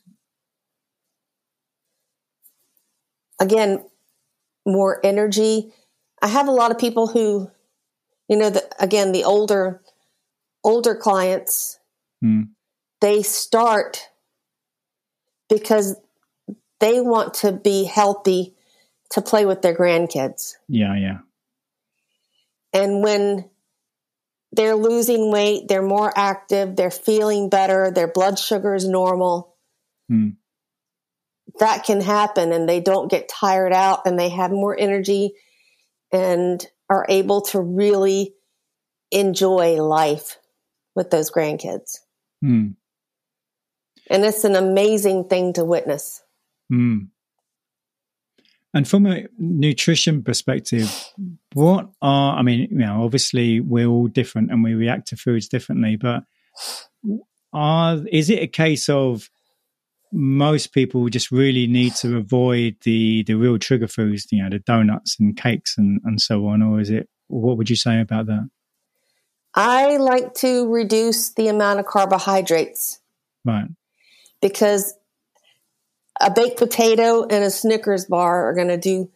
Again, 3.38 3.84
more 4.64 5.04
energy. 5.04 5.70
I 6.22 6.28
have 6.28 6.48
a 6.48 6.50
lot 6.50 6.70
of 6.70 6.78
people 6.78 7.08
who, 7.08 7.50
you 8.26 8.38
know, 8.38 8.48
the, 8.48 8.66
again, 8.80 9.12
the 9.12 9.24
older, 9.24 9.82
older 10.64 10.94
clients, 10.94 11.78
mm. 12.24 12.48
they 13.02 13.22
start 13.22 14.08
because 15.50 15.96
they 16.80 17.02
want 17.02 17.34
to 17.34 17.52
be 17.52 17.84
healthy 17.84 18.54
to 19.10 19.20
play 19.20 19.44
with 19.44 19.60
their 19.60 19.76
grandkids. 19.76 20.54
Yeah, 20.68 20.96
yeah. 20.96 21.18
And 22.72 23.02
when 23.02 23.50
they're 24.52 24.76
losing 24.76 25.30
weight, 25.30 25.68
they're 25.68 25.82
more 25.82 26.12
active, 26.16 26.76
they're 26.76 26.90
feeling 26.90 27.48
better, 27.48 27.90
their 27.90 28.08
blood 28.08 28.38
sugar 28.38 28.74
is 28.74 28.86
normal. 28.86 29.56
Hmm. 30.08 30.30
That 31.58 31.84
can 31.84 32.00
happen 32.00 32.52
and 32.52 32.68
they 32.68 32.80
don't 32.80 33.10
get 33.10 33.28
tired 33.28 33.72
out 33.72 34.00
and 34.06 34.18
they 34.18 34.30
have 34.30 34.50
more 34.50 34.78
energy 34.78 35.34
and 36.12 36.64
are 36.88 37.06
able 37.08 37.42
to 37.42 37.60
really 37.60 38.34
enjoy 39.10 39.82
life 39.82 40.38
with 40.94 41.10
those 41.10 41.30
grandkids. 41.30 41.98
Hmm. 42.40 42.68
And 44.10 44.24
it's 44.24 44.44
an 44.44 44.56
amazing 44.56 45.28
thing 45.28 45.54
to 45.54 45.64
witness. 45.64 46.22
Hmm. 46.68 47.04
And 48.74 48.88
from 48.88 49.06
a 49.06 49.26
nutrition 49.38 50.22
perspective, 50.22 51.12
what 51.52 51.90
are, 52.00 52.38
I 52.38 52.42
mean, 52.42 52.68
you 52.70 52.78
know, 52.78 53.04
obviously 53.04 53.60
we're 53.60 53.86
all 53.86 54.08
different 54.08 54.50
and 54.50 54.64
we 54.64 54.72
react 54.72 55.08
to 55.08 55.16
foods 55.16 55.46
differently, 55.46 55.96
but 55.96 56.24
are, 57.52 57.98
is 58.10 58.30
it 58.30 58.42
a 58.42 58.46
case 58.46 58.88
of 58.88 59.28
most 60.10 60.72
people 60.72 61.08
just 61.08 61.30
really 61.30 61.66
need 61.66 61.94
to 61.96 62.16
avoid 62.16 62.76
the, 62.82 63.24
the 63.24 63.34
real 63.34 63.58
trigger 63.58 63.88
foods, 63.88 64.26
you 64.30 64.42
know, 64.42 64.48
the 64.48 64.58
donuts 64.60 65.16
and 65.20 65.36
cakes 65.36 65.76
and, 65.76 66.00
and 66.04 66.20
so 66.20 66.46
on? 66.46 66.62
Or 66.62 66.80
is 66.80 66.88
it, 66.88 67.08
what 67.28 67.58
would 67.58 67.68
you 67.68 67.76
say 67.76 68.00
about 68.00 68.26
that? 68.26 68.48
I 69.54 69.98
like 69.98 70.32
to 70.36 70.66
reduce 70.72 71.30
the 71.34 71.48
amount 71.48 71.80
of 71.80 71.84
carbohydrates. 71.84 73.00
Right. 73.44 73.68
Because 74.40 74.94
a 76.22 76.30
baked 76.30 76.58
potato 76.58 77.22
and 77.24 77.44
a 77.44 77.50
Snickers 77.50 78.06
bar 78.06 78.48
are 78.48 78.54
going 78.54 78.68
to 78.68 78.76
do 78.76 79.10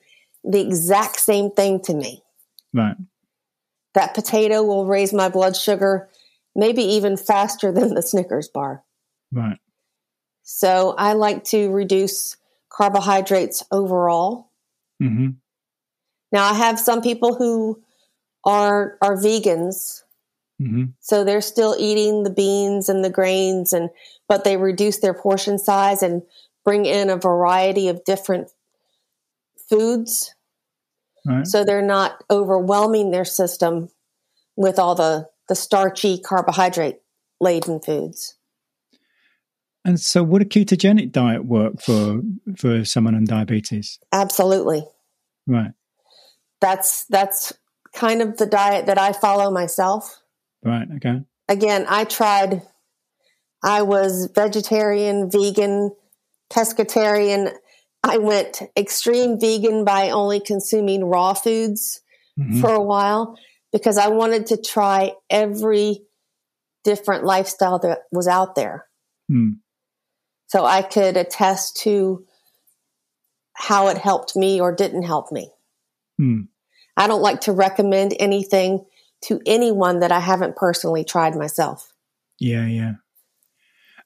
the 0.44 0.60
exact 0.60 1.20
same 1.20 1.50
thing 1.50 1.80
to 1.82 1.94
me. 1.94 2.22
Right. 2.72 2.96
That 3.94 4.14
potato 4.14 4.62
will 4.62 4.86
raise 4.86 5.12
my 5.12 5.28
blood 5.28 5.56
sugar 5.56 6.08
maybe 6.54 6.82
even 6.82 7.16
faster 7.16 7.70
than 7.70 7.94
the 7.94 8.02
Snickers 8.02 8.48
bar. 8.48 8.82
Right. 9.32 9.58
So 10.42 10.94
I 10.96 11.12
like 11.12 11.44
to 11.44 11.70
reduce 11.70 12.36
carbohydrates 12.70 13.62
overall. 13.70 14.50
Mm-hmm. 15.02 15.30
Now 16.32 16.44
I 16.44 16.54
have 16.54 16.78
some 16.80 17.02
people 17.02 17.34
who 17.34 17.82
are 18.44 18.96
are 19.02 19.16
vegans. 19.16 20.02
Mm-hmm. 20.60 20.84
So 21.00 21.24
they're 21.24 21.42
still 21.42 21.76
eating 21.78 22.22
the 22.22 22.30
beans 22.30 22.88
and 22.88 23.04
the 23.04 23.10
grains 23.10 23.72
and 23.72 23.90
but 24.28 24.44
they 24.44 24.56
reduce 24.56 24.98
their 24.98 25.14
portion 25.14 25.58
size 25.58 26.02
and 26.02 26.22
bring 26.66 26.84
in 26.84 27.08
a 27.08 27.16
variety 27.16 27.88
of 27.88 28.04
different 28.04 28.50
foods. 29.70 30.34
Right. 31.24 31.46
So 31.46 31.64
they're 31.64 31.80
not 31.80 32.22
overwhelming 32.28 33.12
their 33.12 33.24
system 33.24 33.88
with 34.56 34.78
all 34.78 34.96
the, 34.96 35.28
the 35.48 35.54
starchy 35.54 36.18
carbohydrate 36.18 36.98
laden 37.40 37.80
foods. 37.80 38.34
And 39.84 40.00
so 40.00 40.24
would 40.24 40.42
a 40.42 40.44
ketogenic 40.44 41.12
diet 41.12 41.44
work 41.44 41.80
for 41.80 42.20
for 42.56 42.84
someone 42.84 43.14
on 43.14 43.24
diabetes? 43.24 44.00
Absolutely. 44.12 44.84
Right. 45.46 45.70
That's 46.60 47.04
that's 47.04 47.52
kind 47.94 48.20
of 48.20 48.36
the 48.36 48.46
diet 48.46 48.86
that 48.86 48.98
I 48.98 49.12
follow 49.12 49.52
myself. 49.52 50.20
Right, 50.64 50.88
okay. 50.96 51.20
Again, 51.48 51.86
I 51.88 52.02
tried 52.02 52.62
I 53.62 53.82
was 53.82 54.28
vegetarian, 54.34 55.30
vegan, 55.30 55.94
pescatarian. 56.52 57.52
I 58.02 58.18
went 58.18 58.62
extreme 58.76 59.38
vegan 59.40 59.84
by 59.84 60.10
only 60.10 60.40
consuming 60.40 61.04
raw 61.04 61.34
foods 61.34 62.00
mm-hmm. 62.38 62.60
for 62.60 62.72
a 62.72 62.82
while 62.82 63.36
because 63.72 63.98
I 63.98 64.08
wanted 64.08 64.46
to 64.46 64.56
try 64.56 65.12
every 65.28 66.02
different 66.84 67.24
lifestyle 67.24 67.78
that 67.80 68.00
was 68.12 68.28
out 68.28 68.54
there. 68.54 68.86
Mm. 69.30 69.58
So 70.46 70.64
I 70.64 70.82
could 70.82 71.16
attest 71.16 71.78
to 71.78 72.24
how 73.54 73.88
it 73.88 73.98
helped 73.98 74.36
me 74.36 74.60
or 74.60 74.74
didn't 74.74 75.02
help 75.02 75.32
me. 75.32 75.50
Mm. 76.20 76.48
I 76.96 77.08
don't 77.08 77.22
like 77.22 77.42
to 77.42 77.52
recommend 77.52 78.14
anything 78.18 78.84
to 79.24 79.40
anyone 79.46 80.00
that 80.00 80.12
I 80.12 80.20
haven't 80.20 80.56
personally 80.56 81.04
tried 81.04 81.34
myself. 81.34 81.92
Yeah, 82.38 82.66
yeah. 82.66 82.92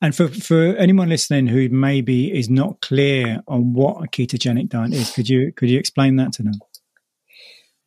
And 0.03 0.17
for, 0.17 0.29
for 0.29 0.75
anyone 0.77 1.11
listening 1.11 1.47
who 1.47 1.69
maybe 1.69 2.37
is 2.37 2.49
not 2.49 2.81
clear 2.81 3.43
on 3.47 3.75
what 3.75 4.03
a 4.03 4.09
ketogenic 4.09 4.71
diet 4.71 4.95
is, 4.95 5.11
could 5.11 5.29
you 5.29 5.53
could 5.53 5.69
you 5.69 5.79
explain 5.79 6.17
that 6.17 6.33
to 6.35 6.43
them? 6.43 6.55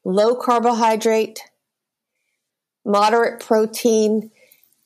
Low 0.06 0.36
carbohydrate, 0.36 1.40
moderate 2.86 3.40
protein, 3.40 4.30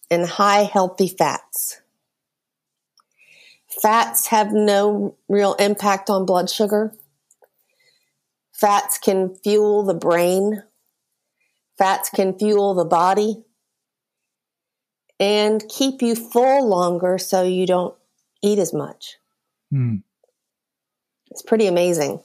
and 0.10 0.26
high 0.26 0.64
healthy 0.64 1.10
fats. 1.10 1.82
Fats 3.82 4.28
have 4.28 4.54
no 4.54 5.18
real 5.28 5.54
impact 5.56 6.10
on 6.10 6.26
blood 6.26 6.50
sugar. 6.50 6.94
Fats 8.54 8.98
can 8.98 9.36
fuel 9.44 9.84
the 9.84 9.94
brain. 9.94 10.64
Fats 11.78 12.10
can 12.10 12.38
fuel 12.40 12.74
the 12.74 12.86
body 12.86 13.44
and 15.20 15.68
keep 15.70 16.02
you 16.02 16.16
full 16.16 16.68
longer 16.68 17.18
so 17.18 17.44
you 17.44 17.66
don't 17.66 17.96
eat 18.42 18.60
as 18.60 18.74
much. 18.74 19.18
Mm. 19.74 20.04
It's 21.32 21.42
pretty 21.42 21.68
amazing. 21.68 22.22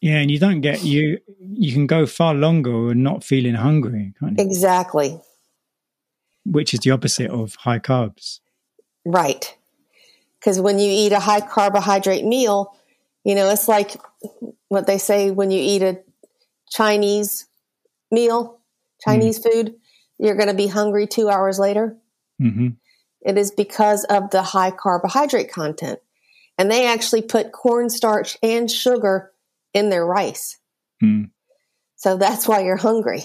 Yeah, 0.00 0.18
and 0.18 0.30
you 0.30 0.38
don't 0.38 0.60
get 0.60 0.84
you 0.84 1.18
you 1.40 1.72
can 1.72 1.86
go 1.86 2.06
far 2.06 2.34
longer 2.34 2.90
and 2.90 3.02
not 3.02 3.24
feeling 3.24 3.54
hungry? 3.54 4.14
Exactly. 4.36 5.20
Which 6.44 6.72
is 6.72 6.80
the 6.80 6.92
opposite 6.92 7.30
of 7.30 7.56
high 7.56 7.80
carbs. 7.80 8.40
Right. 9.04 9.56
Because 10.38 10.60
when 10.60 10.78
you 10.78 10.88
eat 10.88 11.12
a 11.12 11.18
high 11.18 11.40
carbohydrate 11.40 12.24
meal, 12.24 12.74
you 13.24 13.34
know, 13.34 13.50
it's 13.50 13.66
like 13.66 13.96
what 14.68 14.86
they 14.86 14.98
say 14.98 15.30
when 15.30 15.50
you 15.50 15.60
eat 15.60 15.82
a 15.82 15.98
Chinese 16.70 17.46
meal, 18.10 18.60
Chinese 19.04 19.40
mm. 19.40 19.50
food, 19.50 19.74
you're 20.18 20.36
going 20.36 20.48
to 20.48 20.54
be 20.54 20.68
hungry 20.68 21.06
two 21.06 21.28
hours 21.28 21.58
later. 21.58 21.96
Mm-hmm. 22.40 22.68
It 23.22 23.38
is 23.38 23.50
because 23.50 24.04
of 24.04 24.30
the 24.30 24.42
high 24.42 24.70
carbohydrate 24.70 25.50
content. 25.50 25.98
And 26.56 26.70
they 26.70 26.86
actually 26.86 27.22
put 27.22 27.52
cornstarch 27.52 28.36
and 28.42 28.70
sugar 28.70 29.32
in 29.74 29.90
their 29.90 30.04
rice. 30.04 30.58
Mm. 31.02 31.30
So 31.96 32.16
that's 32.16 32.48
why 32.48 32.60
you're 32.60 32.76
hungry. 32.76 33.24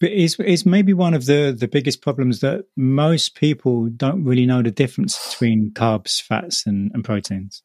But 0.00 0.12
is 0.12 0.38
is 0.38 0.64
maybe 0.64 0.92
one 0.92 1.14
of 1.14 1.26
the 1.26 1.54
the 1.58 1.66
biggest 1.66 2.02
problems 2.02 2.40
that 2.40 2.66
most 2.76 3.34
people 3.34 3.88
don't 3.88 4.24
really 4.24 4.46
know 4.46 4.62
the 4.62 4.70
difference 4.70 5.30
between 5.30 5.72
carbs, 5.72 6.22
fats, 6.22 6.66
and, 6.66 6.92
and 6.94 7.04
proteins. 7.04 7.62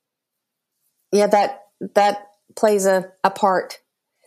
Yeah, 1.12 1.28
that 1.28 1.62
that 1.94 2.28
plays 2.56 2.88
a, 2.88 3.12
a 3.24 3.30
part. 3.30 3.80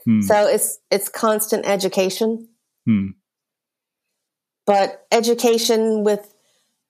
Hmm. 0.04 0.20
So 0.20 0.46
it's 0.46 0.78
it's 0.90 1.08
constant 1.08 1.66
education. 1.66 2.48
Hmm. 2.84 3.08
But 4.66 5.06
education 5.12 6.02
with 6.02 6.34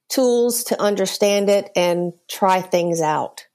tools 0.09 0.63
to 0.65 0.81
understand 0.81 1.49
it 1.49 1.69
and 1.75 2.13
try 2.29 2.61
things 2.61 3.01
out. 3.01 3.45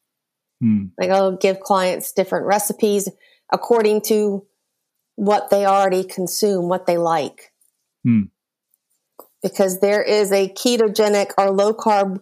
Hmm. 0.60 0.86
Like 0.98 1.10
I'll 1.10 1.36
give 1.36 1.60
clients 1.60 2.12
different 2.12 2.46
recipes 2.46 3.08
according 3.52 4.02
to 4.02 4.46
what 5.16 5.50
they 5.50 5.66
already 5.66 6.04
consume, 6.04 6.68
what 6.68 6.86
they 6.86 6.98
like. 6.98 7.52
Hmm. 8.04 8.22
Because 9.42 9.80
there 9.80 10.02
is 10.02 10.30
a 10.30 10.48
ketogenic 10.48 11.32
or 11.36 11.50
low 11.50 11.74
carb 11.74 12.20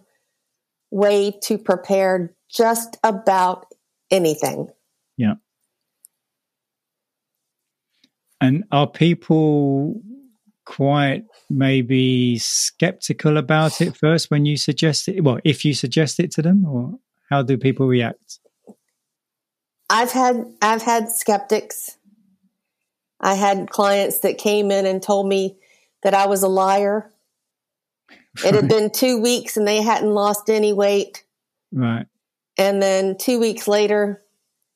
way 0.89 1.31
to 1.43 1.57
prepare 1.57 2.35
just 2.49 2.97
about 3.03 3.67
anything. 4.09 4.69
Yeah. 5.17 5.35
And 8.41 8.63
are 8.71 8.87
people 8.87 10.01
quite 10.65 11.23
maybe 11.49 12.37
skeptical 12.37 13.37
about 13.37 13.81
it 13.81 13.95
first 13.95 14.31
when 14.31 14.45
you 14.45 14.57
suggest 14.57 15.07
it? 15.07 15.23
Well, 15.23 15.39
if 15.43 15.65
you 15.65 15.73
suggest 15.73 16.19
it 16.19 16.31
to 16.31 16.41
them, 16.41 16.65
or 16.65 16.99
how 17.29 17.41
do 17.41 17.57
people 17.57 17.87
react? 17.87 18.39
I've 19.89 20.11
had 20.11 20.45
I've 20.61 20.81
had 20.81 21.11
skeptics. 21.11 21.97
I 23.19 23.35
had 23.35 23.69
clients 23.69 24.19
that 24.19 24.37
came 24.37 24.71
in 24.71 24.85
and 24.85 25.01
told 25.01 25.27
me 25.27 25.57
that 26.03 26.13
I 26.13 26.27
was 26.27 26.43
a 26.43 26.47
liar. 26.47 27.11
It 28.43 28.55
had 28.55 28.67
been 28.69 28.89
two 28.89 29.21
weeks 29.21 29.57
and 29.57 29.67
they 29.67 29.81
hadn't 29.81 30.13
lost 30.13 30.49
any 30.49 30.73
weight. 30.73 31.23
Right. 31.71 32.07
And 32.57 32.81
then 32.81 33.17
two 33.17 33.39
weeks 33.39 33.67
later, 33.67 34.23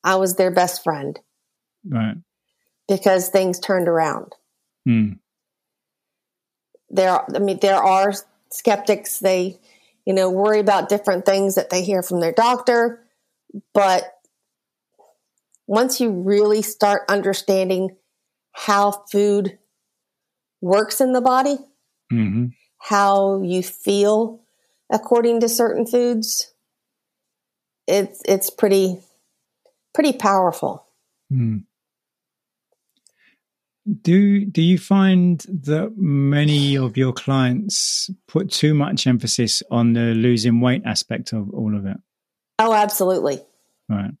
I 0.04 0.16
was 0.16 0.36
their 0.36 0.50
best 0.50 0.84
friend. 0.84 1.18
Right. 1.84 2.16
Because 2.88 3.28
things 3.28 3.58
turned 3.58 3.88
around. 3.88 4.32
Hmm. 4.84 5.14
There, 6.90 7.20
I 7.34 7.38
mean, 7.38 7.58
there 7.60 7.82
are 7.82 8.12
skeptics. 8.50 9.18
They, 9.18 9.58
you 10.04 10.14
know, 10.14 10.30
worry 10.30 10.60
about 10.60 10.88
different 10.88 11.26
things 11.26 11.54
that 11.56 11.70
they 11.70 11.82
hear 11.82 12.02
from 12.02 12.20
their 12.20 12.32
doctor. 12.32 13.02
But 13.72 14.04
once 15.66 16.00
you 16.00 16.10
really 16.10 16.62
start 16.62 17.02
understanding 17.08 17.96
how 18.52 19.04
food 19.10 19.58
works 20.60 21.00
in 21.00 21.12
the 21.12 21.20
body, 21.20 21.58
mm-hmm. 22.12 22.46
how 22.78 23.42
you 23.42 23.62
feel 23.62 24.40
according 24.90 25.40
to 25.40 25.48
certain 25.48 25.86
foods, 25.86 26.52
it's 27.86 28.22
it's 28.24 28.50
pretty 28.50 29.00
pretty 29.94 30.12
powerful. 30.12 30.86
Mm. 31.32 31.64
Do 34.02 34.44
do 34.44 34.62
you 34.62 34.78
find 34.78 35.40
that 35.48 35.96
many 35.96 36.76
of 36.76 36.96
your 36.96 37.12
clients 37.12 38.10
put 38.26 38.50
too 38.50 38.74
much 38.74 39.06
emphasis 39.06 39.62
on 39.70 39.92
the 39.92 40.14
losing 40.14 40.60
weight 40.60 40.82
aspect 40.84 41.32
of 41.32 41.50
all 41.54 41.76
of 41.76 41.86
it? 41.86 41.96
Oh, 42.58 42.72
absolutely. 42.72 43.40
Right. 43.88 44.12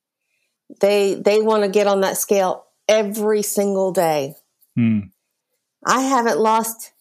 They 0.80 1.14
they 1.14 1.40
want 1.40 1.64
to 1.64 1.68
get 1.68 1.86
on 1.86 2.02
that 2.02 2.16
scale 2.16 2.64
every 2.88 3.42
single 3.42 3.92
day. 3.92 4.36
Mm. 4.78 5.10
I 5.84 6.02
haven't 6.02 6.38
lost 6.38 6.92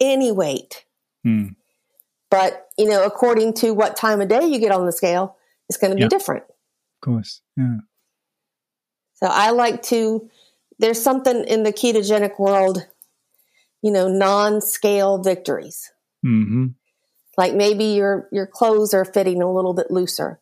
any 0.00 0.32
weight. 0.32 0.84
Mm. 1.26 1.56
But, 2.30 2.68
you 2.78 2.88
know, 2.88 3.04
according 3.04 3.52
to 3.54 3.72
what 3.72 3.96
time 3.96 4.20
of 4.22 4.28
day 4.28 4.46
you 4.46 4.58
get 4.58 4.72
on 4.72 4.86
the 4.86 4.92
scale, 4.92 5.36
it's 5.68 5.76
going 5.78 5.90
to 5.90 5.96
be 5.96 6.02
yeah. 6.02 6.08
different. 6.08 6.44
Of 6.44 7.00
course. 7.02 7.42
Yeah. 7.56 7.76
So 9.14 9.26
I 9.30 9.50
like 9.50 9.82
to, 9.84 10.30
there's 10.78 11.02
something 11.02 11.44
in 11.44 11.62
the 11.62 11.72
ketogenic 11.72 12.38
world, 12.38 12.86
you 13.82 13.90
know, 13.90 14.08
non 14.08 14.60
scale 14.60 15.22
victories. 15.22 15.90
Mm-hmm. 16.24 16.66
Like 17.36 17.54
maybe 17.54 17.84
your, 17.84 18.28
your 18.32 18.46
clothes 18.46 18.94
are 18.94 19.04
fitting 19.04 19.42
a 19.42 19.52
little 19.52 19.74
bit 19.74 19.90
looser. 19.90 20.40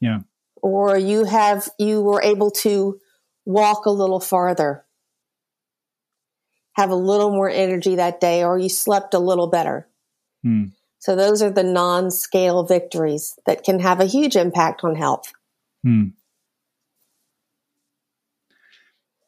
Yeah. 0.00 0.20
Or 0.62 0.96
you 0.96 1.24
have, 1.24 1.68
you 1.78 2.02
were 2.02 2.22
able 2.22 2.50
to 2.62 2.98
walk 3.44 3.86
a 3.86 3.90
little 3.90 4.20
farther, 4.20 4.84
have 6.74 6.90
a 6.90 6.96
little 6.96 7.30
more 7.30 7.48
energy 7.48 7.96
that 7.96 8.20
day, 8.20 8.44
or 8.44 8.58
you 8.58 8.68
slept 8.68 9.14
a 9.14 9.18
little 9.18 9.46
better. 9.46 9.88
Mm. 10.44 10.72
So 10.98 11.14
those 11.14 11.40
are 11.40 11.50
the 11.50 11.62
non-scale 11.62 12.64
victories 12.64 13.38
that 13.46 13.62
can 13.62 13.78
have 13.80 14.00
a 14.00 14.06
huge 14.06 14.36
impact 14.36 14.82
on 14.82 14.96
health. 14.96 15.32
Hmm. 15.84 16.08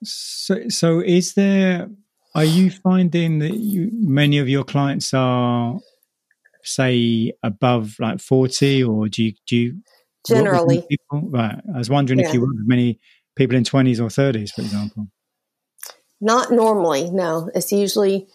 So, 0.05 0.69
so 0.69 1.01
is 1.01 1.35
there? 1.35 1.89
Are 2.35 2.45
you 2.45 2.71
finding 2.71 3.41
that 3.41 3.55
you 3.55 3.91
many 3.93 4.39
of 4.39 4.49
your 4.49 4.65
clients 4.65 5.13
are, 5.15 5.79
say, 6.63 7.33
above 7.43 7.97
like 7.99 8.21
forty, 8.21 8.85
or 8.85 9.09
do 9.09 9.25
you 9.25 9.33
do 9.47 9.57
you 9.57 9.83
generally 10.27 10.85
people? 10.89 11.29
Right. 11.31 11.61
I 11.75 11.79
was 11.79 11.91
wondering 11.91 12.21
yeah. 12.21 12.29
if 12.29 12.35
you 12.35 12.41
work 12.41 12.51
with 12.53 12.69
many 12.69 13.01
people 13.35 13.57
in 13.57 13.65
twenties 13.65 14.01
or 14.01 14.11
thirties, 14.11 14.53
for 14.53 14.61
example. 14.61 15.09
Not 16.21 16.53
normally. 16.53 17.11
No, 17.11 17.51
it's 17.55 17.73
usually 17.73 18.29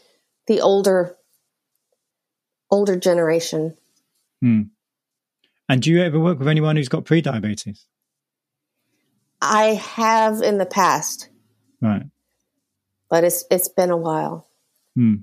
the 0.48 0.62
older 0.62 1.16
older 2.70 2.98
generation. 2.98 3.78
Hmm. 4.42 4.64
And 5.70 5.82
do 5.82 5.92
you 5.92 6.02
ever 6.02 6.20
work 6.20 6.40
with 6.40 6.48
anyone 6.48 6.76
who's 6.76 6.90
got 6.90 7.06
pre-diabetes? 7.06 7.86
I 9.42 9.76
have 9.76 10.42
in 10.42 10.58
the 10.58 10.66
past. 10.66 11.30
Right. 11.84 12.04
But 13.10 13.24
it's 13.24 13.44
it's 13.52 13.70
been 13.70 13.92
a 13.92 13.98
while. 13.98 14.48
Hmm. 14.96 15.16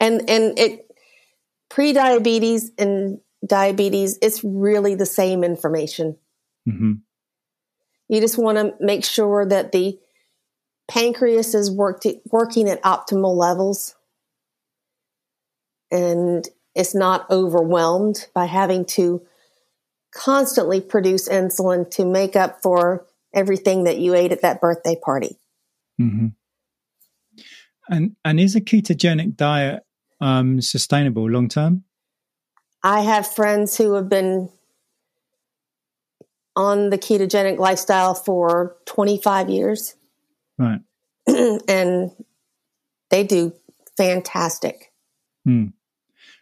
And 0.00 0.28
and 0.28 0.58
it 0.58 0.90
pre-diabetes 1.70 2.70
and 2.78 3.18
diabetes, 3.46 4.18
it's 4.22 4.42
really 4.44 4.94
the 4.94 5.06
same 5.06 5.44
information. 5.44 6.16
Mm-hmm. 6.68 6.92
You 8.08 8.20
just 8.20 8.38
want 8.38 8.58
to 8.58 8.74
make 8.80 9.04
sure 9.04 9.46
that 9.46 9.72
the 9.72 9.98
pancreas 10.88 11.54
is 11.54 11.70
worked, 11.70 12.06
working 12.30 12.68
at 12.68 12.82
optimal 12.82 13.36
levels. 13.36 13.94
And 15.90 16.46
it's 16.74 16.94
not 16.94 17.30
overwhelmed 17.30 18.28
by 18.34 18.46
having 18.46 18.84
to 18.86 19.22
constantly 20.14 20.80
produce 20.80 21.28
insulin 21.28 21.90
to 21.90 22.04
make 22.04 22.36
up 22.36 22.62
for 22.62 23.06
everything 23.32 23.84
that 23.84 23.98
you 23.98 24.14
ate 24.14 24.32
at 24.32 24.42
that 24.42 24.60
birthday 24.60 24.96
party. 24.96 25.38
Mm-hmm. 26.00 26.28
And 27.88 28.16
and 28.24 28.40
is 28.40 28.56
a 28.56 28.60
ketogenic 28.60 29.36
diet 29.36 29.84
um, 30.20 30.60
sustainable 30.60 31.28
long 31.28 31.48
term? 31.48 31.84
I 32.82 33.00
have 33.00 33.26
friends 33.26 33.76
who 33.76 33.94
have 33.94 34.08
been 34.08 34.50
on 36.56 36.90
the 36.90 36.98
ketogenic 36.98 37.58
lifestyle 37.58 38.14
for 38.14 38.76
25 38.86 39.48
years. 39.48 39.94
Right. 40.58 40.80
and 41.26 42.10
they 43.10 43.24
do 43.24 43.52
fantastic. 43.96 44.92
Hmm. 45.44 45.68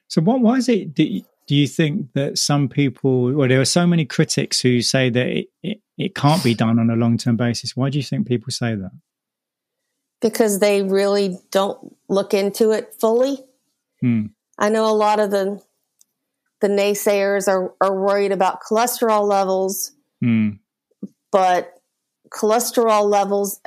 So, 0.08 0.20
what 0.20 0.40
why 0.40 0.56
is 0.56 0.68
it? 0.68 0.94
Do 0.94 1.04
you, 1.04 1.22
do 1.46 1.56
you 1.56 1.66
think 1.66 2.12
that 2.14 2.38
some 2.38 2.68
people, 2.68 3.32
well, 3.32 3.48
there 3.48 3.60
are 3.60 3.64
so 3.64 3.86
many 3.86 4.04
critics 4.04 4.60
who 4.60 4.80
say 4.80 5.10
that 5.10 5.26
it, 5.26 5.46
it, 5.62 5.80
it 5.98 6.14
can't 6.14 6.42
be 6.42 6.54
done 6.54 6.78
on 6.78 6.90
a 6.90 6.96
long 6.96 7.16
term 7.18 7.36
basis? 7.36 7.76
Why 7.76 7.90
do 7.90 7.98
you 7.98 8.04
think 8.04 8.26
people 8.26 8.50
say 8.50 8.74
that? 8.74 8.92
Because 10.22 10.60
they 10.60 10.82
really 10.82 11.38
don't 11.50 11.94
look 12.08 12.32
into 12.32 12.70
it 12.70 12.94
fully. 12.98 13.44
Hmm. 14.00 14.26
I 14.58 14.70
know 14.70 14.86
a 14.86 14.94
lot 14.94 15.20
of 15.20 15.30
the 15.30 15.60
the 16.60 16.68
naysayers 16.68 17.48
are, 17.48 17.74
are 17.80 18.00
worried 18.00 18.30
about 18.30 18.60
cholesterol 18.62 19.28
levels, 19.28 19.92
hmm. 20.20 20.50
but 21.32 21.74
cholesterol 22.30 23.10
levels 23.10 23.60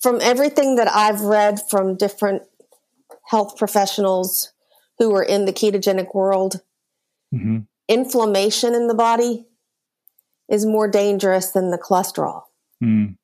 from 0.00 0.18
everything 0.20 0.76
that 0.76 0.88
I've 0.88 1.20
read 1.20 1.60
from 1.68 1.96
different 1.96 2.42
health 3.26 3.56
professionals 3.56 4.52
who 4.98 5.14
are 5.14 5.22
in 5.22 5.44
the 5.44 5.52
ketogenic 5.52 6.14
world, 6.14 6.60
mm-hmm. 7.34 7.60
inflammation 7.88 8.74
in 8.74 8.86
the 8.86 8.94
body 8.94 9.46
is 10.48 10.66
more 10.66 10.88
dangerous 10.88 11.50
than 11.50 11.70
the 11.70 11.78
cholesterol. 11.78 12.42
Mm. 12.82 13.16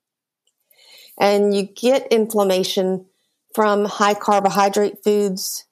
And 1.21 1.55
you 1.55 1.65
get 1.65 2.09
inflammation 2.11 3.07
from 3.55 3.85
high 3.85 4.15
carbohydrate 4.15 5.05
foods 5.05 5.67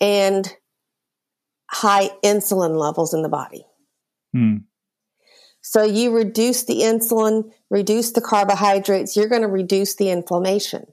and 0.00 0.52
high 1.70 2.10
insulin 2.24 2.76
levels 2.76 3.14
in 3.14 3.22
the 3.22 3.28
body. 3.28 3.64
Mm. 4.34 4.64
So 5.60 5.82
you 5.82 6.14
reduce 6.14 6.64
the 6.64 6.80
insulin, 6.80 7.50
reduce 7.70 8.12
the 8.12 8.20
carbohydrates, 8.20 9.16
you're 9.16 9.28
going 9.28 9.42
to 9.42 9.48
reduce 9.48 9.96
the 9.96 10.10
inflammation. 10.10 10.86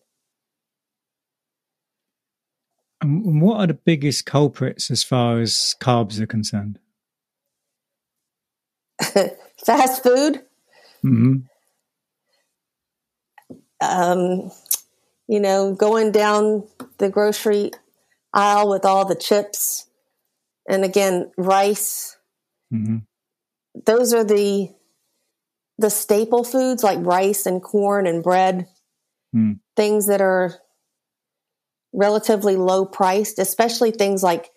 And 3.02 3.42
what 3.42 3.60
are 3.60 3.68
the 3.68 3.74
biggest 3.74 4.26
culprits 4.26 4.90
as 4.90 5.04
far 5.04 5.40
as 5.40 5.76
carbs 5.82 6.20
are 6.20 6.28
concerned? 6.28 6.80
Fast 9.66 10.04
food. 10.04 10.42
Mm-hmm. 11.04 11.36
Um, 13.92 14.52
you 15.28 15.40
know, 15.40 15.74
going 15.74 16.12
down 16.12 16.68
the 16.98 17.10
grocery 17.10 17.72
aisle 18.34 18.70
with 18.70 18.86
all 18.86 19.06
the 19.06 19.16
chips 19.16 19.88
and 20.68 20.84
again, 20.84 21.32
rice. 21.38 22.18
Mm-hmm 22.74 22.98
those 23.84 24.14
are 24.14 24.24
the 24.24 24.70
the 25.78 25.90
staple 25.90 26.46
foods 26.46 26.84
like 26.84 27.00
rice 27.02 27.46
and 27.46 27.62
corn 27.62 28.08
and 28.08 28.24
bread, 28.24 28.68
mm. 29.36 29.60
things 29.76 30.08
that 30.08 30.22
are 30.22 30.54
relatively 31.92 32.56
low 32.56 32.86
priced, 32.86 33.40
especially 33.40 33.92
things 33.92 34.24
like 34.24 34.50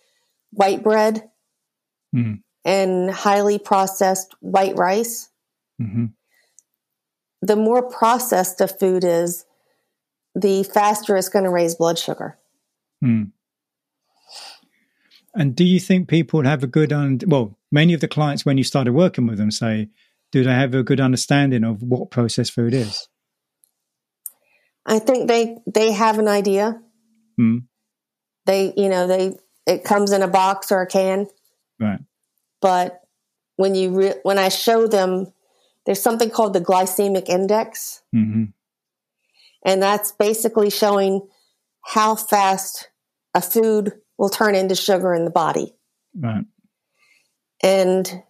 white 0.52 0.84
bread 0.84 1.28
mm. 2.14 2.40
and 2.64 3.10
highly 3.10 3.58
processed 3.58 4.32
white 4.38 4.76
rice. 4.76 5.28
Mm-hmm. 5.82 6.06
The 7.40 7.56
more 7.56 7.82
processed 7.82 8.60
a 8.60 8.68
food 8.68 9.04
is, 9.04 9.44
the 10.34 10.62
faster 10.62 11.16
it's 11.16 11.28
going 11.28 11.44
to 11.44 11.50
raise 11.50 11.74
blood 11.74 11.98
sugar. 11.98 12.38
Mm. 13.02 13.32
And 15.34 15.54
do 15.54 15.64
you 15.64 15.78
think 15.78 16.08
people 16.08 16.42
have 16.44 16.62
a 16.62 16.66
good 16.66 16.92
un- 16.92 17.20
well, 17.26 17.56
many 17.70 17.94
of 17.94 18.00
the 18.00 18.08
clients 18.08 18.44
when 18.44 18.58
you 18.58 18.64
started 18.64 18.92
working 18.92 19.26
with 19.26 19.38
them 19.38 19.50
say, 19.50 19.88
do 20.32 20.42
they 20.42 20.52
have 20.52 20.74
a 20.74 20.82
good 20.82 21.00
understanding 21.00 21.64
of 21.64 21.82
what 21.82 22.10
processed 22.10 22.52
food 22.52 22.74
is? 22.74 23.08
I 24.84 24.98
think 24.98 25.28
they 25.28 25.58
they 25.66 25.92
have 25.92 26.18
an 26.18 26.28
idea. 26.28 26.80
Hmm. 27.36 27.58
They 28.46 28.72
you 28.76 28.88
know 28.88 29.06
they 29.06 29.36
it 29.66 29.84
comes 29.84 30.12
in 30.12 30.22
a 30.22 30.28
box 30.28 30.72
or 30.72 30.80
a 30.80 30.86
can. 30.86 31.26
Right. 31.78 32.00
But 32.60 33.00
when 33.56 33.74
you 33.74 33.90
re- 33.90 34.20
when 34.22 34.38
I 34.38 34.48
show 34.48 34.86
them, 34.86 35.32
there's 35.88 36.02
something 36.02 36.28
called 36.28 36.52
the 36.52 36.60
glycemic 36.60 37.30
index, 37.30 38.02
mm-hmm. 38.14 38.44
and 39.64 39.82
that's 39.82 40.12
basically 40.12 40.68
showing 40.68 41.26
how 41.82 42.14
fast 42.14 42.90
a 43.32 43.40
food 43.40 43.94
will 44.18 44.28
turn 44.28 44.54
into 44.54 44.74
sugar 44.74 45.14
in 45.14 45.24
the 45.24 45.30
body. 45.30 45.74
Right. 46.14 46.44
And 47.62 48.22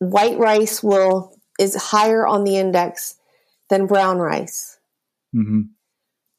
white 0.00 0.36
rice 0.38 0.82
will 0.82 1.38
is 1.56 1.76
higher 1.76 2.26
on 2.26 2.42
the 2.42 2.56
index 2.56 3.14
than 3.70 3.86
brown 3.86 4.18
rice. 4.18 4.76
Mm-hmm. 5.32 5.60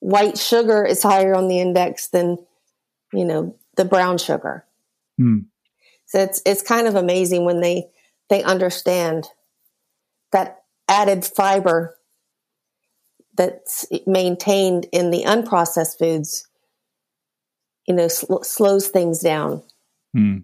White 0.01 0.37
sugar 0.37 0.83
is 0.83 1.01
higher 1.01 1.33
on 1.33 1.47
the 1.47 1.61
index 1.61 2.09
than, 2.09 2.37
you 3.13 3.23
know, 3.23 3.55
the 3.77 3.85
brown 3.85 4.17
sugar. 4.17 4.65
Mm. 5.17 5.45
So 6.05 6.19
it's 6.19 6.41
it's 6.45 6.63
kind 6.63 6.85
of 6.85 6.95
amazing 6.95 7.45
when 7.45 7.61
they 7.61 7.87
they 8.27 8.43
understand 8.43 9.29
that 10.31 10.63
added 10.87 11.25
fiber 11.25 11.95
that's 13.35 13.85
maintained 14.05 14.87
in 14.91 15.11
the 15.11 15.23
unprocessed 15.23 15.97
foods 15.97 16.49
you 17.89 17.95
know, 17.95 18.07
sl- 18.07 18.43
slows 18.43 18.87
things 18.87 19.19
down. 19.19 19.63
Hmm. 20.13 20.37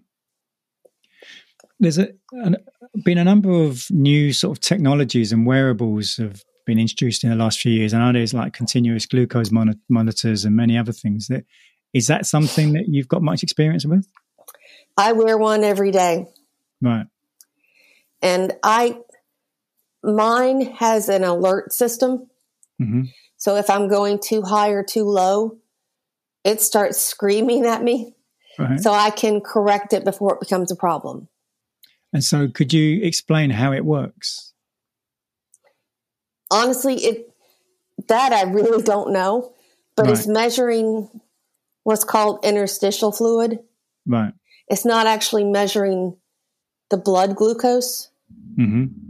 There's 1.78 1.98
a, 1.98 2.08
an, 2.32 2.56
been 3.04 3.18
a 3.18 3.24
number 3.24 3.50
of 3.50 3.86
new 3.90 4.32
sort 4.32 4.58
of 4.58 4.60
technologies 4.60 5.30
and 5.30 5.46
wearables 5.46 6.16
have 6.16 6.42
been 6.66 6.78
introduced 6.78 7.22
in 7.22 7.30
the 7.30 7.36
last 7.36 7.60
few 7.60 7.72
years. 7.72 7.92
And 7.92 8.02
I 8.02 8.06
know 8.06 8.18
there's 8.18 8.34
like 8.34 8.52
continuous 8.52 9.06
glucose 9.06 9.52
mon- 9.52 9.80
monitors 9.88 10.44
and 10.44 10.56
many 10.56 10.76
other 10.76 10.92
things. 10.92 11.28
That 11.28 11.44
is 11.92 12.08
that 12.08 12.26
something 12.26 12.72
that 12.72 12.88
you've 12.88 13.08
got 13.08 13.22
much 13.22 13.42
experience 13.42 13.86
with? 13.86 14.06
I 14.96 15.12
wear 15.12 15.38
one 15.38 15.62
every 15.62 15.92
day. 15.92 16.26
Right. 16.82 17.06
And 18.22 18.54
I, 18.64 18.98
mine 20.06 20.62
has 20.76 21.08
an 21.08 21.24
alert 21.24 21.72
system. 21.72 22.28
Mm-hmm. 22.80 23.02
So 23.36 23.56
if 23.56 23.68
I'm 23.68 23.88
going 23.88 24.18
too 24.18 24.42
high 24.42 24.70
or 24.70 24.82
too 24.82 25.04
low, 25.04 25.58
it 26.44 26.60
starts 26.60 26.98
screaming 26.98 27.66
at 27.66 27.82
me 27.82 28.14
right. 28.58 28.80
so 28.80 28.92
I 28.92 29.10
can 29.10 29.40
correct 29.40 29.92
it 29.92 30.04
before 30.04 30.34
it 30.34 30.40
becomes 30.40 30.70
a 30.70 30.76
problem. 30.76 31.28
And 32.12 32.22
so, 32.24 32.48
could 32.48 32.72
you 32.72 33.02
explain 33.02 33.50
how 33.50 33.72
it 33.72 33.84
works? 33.84 34.52
Honestly, 36.50 36.94
it 37.04 37.34
that 38.08 38.32
I 38.32 38.44
really 38.44 38.82
don't 38.82 39.12
know, 39.12 39.52
but 39.96 40.06
right. 40.06 40.12
it's 40.12 40.26
measuring 40.26 41.10
what's 41.82 42.04
called 42.04 42.44
interstitial 42.44 43.12
fluid. 43.12 43.58
Right. 44.06 44.32
It's 44.68 44.84
not 44.84 45.06
actually 45.06 45.44
measuring 45.44 46.16
the 46.90 46.96
blood 46.96 47.36
glucose. 47.36 48.10
Mm-hmm. 48.58 49.05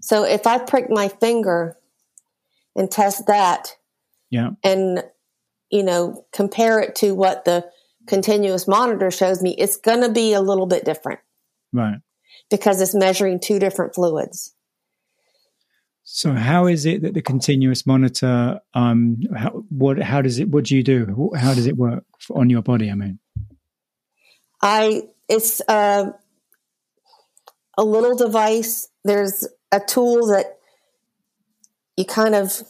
So 0.00 0.24
if 0.24 0.46
I 0.46 0.58
prick 0.58 0.86
my 0.88 1.08
finger 1.08 1.76
and 2.74 2.90
test 2.90 3.26
that, 3.26 3.76
yeah, 4.30 4.50
and 4.64 5.02
you 5.70 5.82
know, 5.82 6.24
compare 6.32 6.80
it 6.80 6.96
to 6.96 7.14
what 7.14 7.44
the 7.44 7.70
continuous 8.06 8.66
monitor 8.66 9.10
shows 9.10 9.42
me, 9.42 9.54
it's 9.56 9.76
going 9.76 10.00
to 10.00 10.08
be 10.08 10.32
a 10.32 10.40
little 10.40 10.66
bit 10.66 10.84
different. 10.84 11.20
Right. 11.72 11.98
Because 12.50 12.80
it's 12.80 12.94
measuring 12.94 13.38
two 13.38 13.58
different 13.58 13.94
fluids. 13.94 14.54
So 16.02 16.32
how 16.32 16.66
is 16.66 16.86
it 16.86 17.02
that 17.02 17.14
the 17.14 17.22
continuous 17.22 17.86
monitor 17.86 18.60
um 18.74 19.18
how, 19.36 19.64
what 19.68 20.02
how 20.02 20.22
does 20.22 20.40
it 20.40 20.48
what 20.48 20.64
do 20.64 20.76
you 20.76 20.82
do? 20.82 21.30
How 21.36 21.54
does 21.54 21.66
it 21.66 21.76
work 21.76 22.04
on 22.30 22.50
your 22.50 22.62
body, 22.62 22.90
I 22.90 22.94
mean? 22.94 23.20
I 24.60 25.02
it's 25.28 25.62
uh, 25.68 26.10
a 27.78 27.84
little 27.84 28.16
device. 28.16 28.88
There's 29.04 29.46
a 29.72 29.80
tool 29.80 30.26
that 30.28 30.58
you 31.96 32.04
kind 32.04 32.34
of 32.34 32.62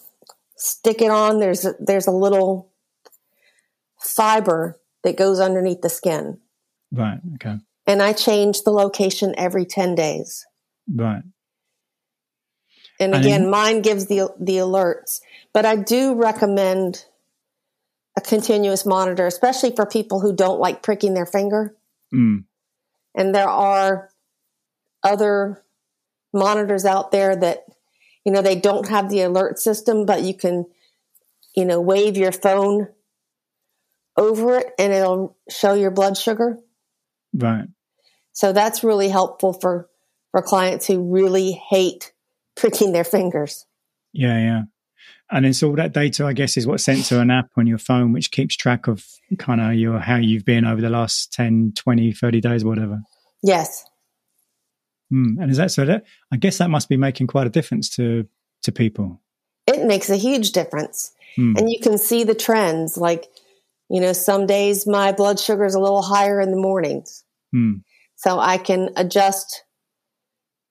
stick 0.56 1.00
it 1.00 1.10
on. 1.10 1.38
There's 1.38 1.64
a, 1.64 1.74
there's 1.78 2.06
a 2.06 2.12
little 2.12 2.72
fiber 3.98 4.80
that 5.04 5.16
goes 5.16 5.40
underneath 5.40 5.80
the 5.80 5.88
skin. 5.88 6.38
Right. 6.92 7.18
Okay. 7.34 7.56
And 7.86 8.02
I 8.02 8.12
change 8.12 8.62
the 8.62 8.70
location 8.70 9.34
every 9.36 9.64
10 9.64 9.94
days. 9.94 10.46
Right. 10.92 11.22
And 13.00 13.14
again, 13.14 13.48
mine 13.48 13.80
gives 13.80 14.06
the 14.06 14.28
the 14.38 14.58
alerts, 14.58 15.20
but 15.54 15.64
I 15.64 15.74
do 15.74 16.14
recommend 16.14 17.06
a 18.16 18.20
continuous 18.20 18.84
monitor, 18.84 19.26
especially 19.26 19.74
for 19.74 19.86
people 19.86 20.20
who 20.20 20.34
don't 20.36 20.60
like 20.60 20.82
pricking 20.82 21.14
their 21.14 21.24
finger. 21.24 21.74
Mm. 22.14 22.44
And 23.14 23.34
there 23.34 23.48
are 23.48 24.10
other 25.02 25.62
monitors 26.32 26.84
out 26.84 27.12
there 27.12 27.36
that, 27.36 27.64
you 28.24 28.32
know, 28.32 28.42
they 28.42 28.56
don't 28.56 28.88
have 28.88 29.08
the 29.08 29.22
alert 29.22 29.58
system, 29.58 30.06
but 30.06 30.22
you 30.22 30.34
can, 30.34 30.66
you 31.56 31.64
know, 31.64 31.80
wave 31.80 32.16
your 32.16 32.32
phone 32.32 32.88
over 34.16 34.58
it 34.58 34.72
and 34.78 34.92
it'll 34.92 35.36
show 35.48 35.74
your 35.74 35.90
blood 35.90 36.16
sugar. 36.16 36.58
Right. 37.34 37.66
So 38.32 38.52
that's 38.52 38.84
really 38.84 39.08
helpful 39.08 39.52
for 39.52 39.88
for 40.30 40.42
clients 40.42 40.86
who 40.86 41.12
really 41.12 41.52
hate 41.52 42.12
pricking 42.56 42.92
their 42.92 43.04
fingers. 43.04 43.66
Yeah, 44.12 44.38
yeah. 44.38 44.62
And 45.30 45.44
then 45.44 45.54
so 45.54 45.68
all 45.68 45.76
that 45.76 45.92
data, 45.92 46.26
I 46.26 46.32
guess, 46.32 46.56
is 46.56 46.66
what's 46.66 46.84
sent 46.84 47.04
to 47.06 47.20
an 47.20 47.30
app 47.30 47.50
on 47.56 47.66
your 47.66 47.78
phone, 47.78 48.12
which 48.12 48.30
keeps 48.30 48.56
track 48.56 48.88
of 48.88 49.04
kind 49.38 49.60
of 49.60 49.74
your 49.74 50.00
how 50.00 50.16
you've 50.16 50.44
been 50.44 50.64
over 50.64 50.80
the 50.80 50.90
last 50.90 51.32
10, 51.32 51.72
20, 51.76 52.12
30 52.12 52.40
days, 52.40 52.64
whatever. 52.64 53.00
Yes. 53.42 53.84
Mm. 55.12 55.40
And 55.40 55.50
is 55.50 55.56
that 55.56 55.70
so? 55.70 55.84
That 55.84 56.04
I 56.32 56.36
guess 56.36 56.58
that 56.58 56.70
must 56.70 56.88
be 56.88 56.96
making 56.96 57.26
quite 57.26 57.46
a 57.46 57.50
difference 57.50 57.88
to 57.96 58.26
to 58.62 58.72
people. 58.72 59.20
It 59.66 59.84
makes 59.84 60.10
a 60.10 60.16
huge 60.16 60.52
difference, 60.52 61.12
mm. 61.36 61.58
and 61.58 61.70
you 61.70 61.80
can 61.80 61.98
see 61.98 62.24
the 62.24 62.34
trends. 62.34 62.96
Like 62.96 63.26
you 63.90 64.00
know, 64.00 64.12
some 64.12 64.46
days 64.46 64.86
my 64.86 65.12
blood 65.12 65.38
sugar 65.40 65.64
is 65.64 65.74
a 65.74 65.80
little 65.80 66.02
higher 66.02 66.40
in 66.40 66.52
the 66.52 66.56
mornings. 66.56 67.24
Hmm. 67.52 67.78
So 68.14 68.38
I 68.38 68.56
can 68.56 68.90
adjust 68.96 69.64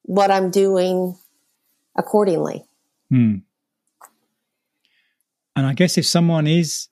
what 0.04 0.32
I'm 0.32 0.52
doing 0.52 1.18
accordingly. 1.98 2.64
Hmm. 3.10 3.38
And 5.56 5.66
I 5.66 5.74
guess 5.74 5.98
if 5.98 6.06
someone 6.06 6.48
is 6.48 6.88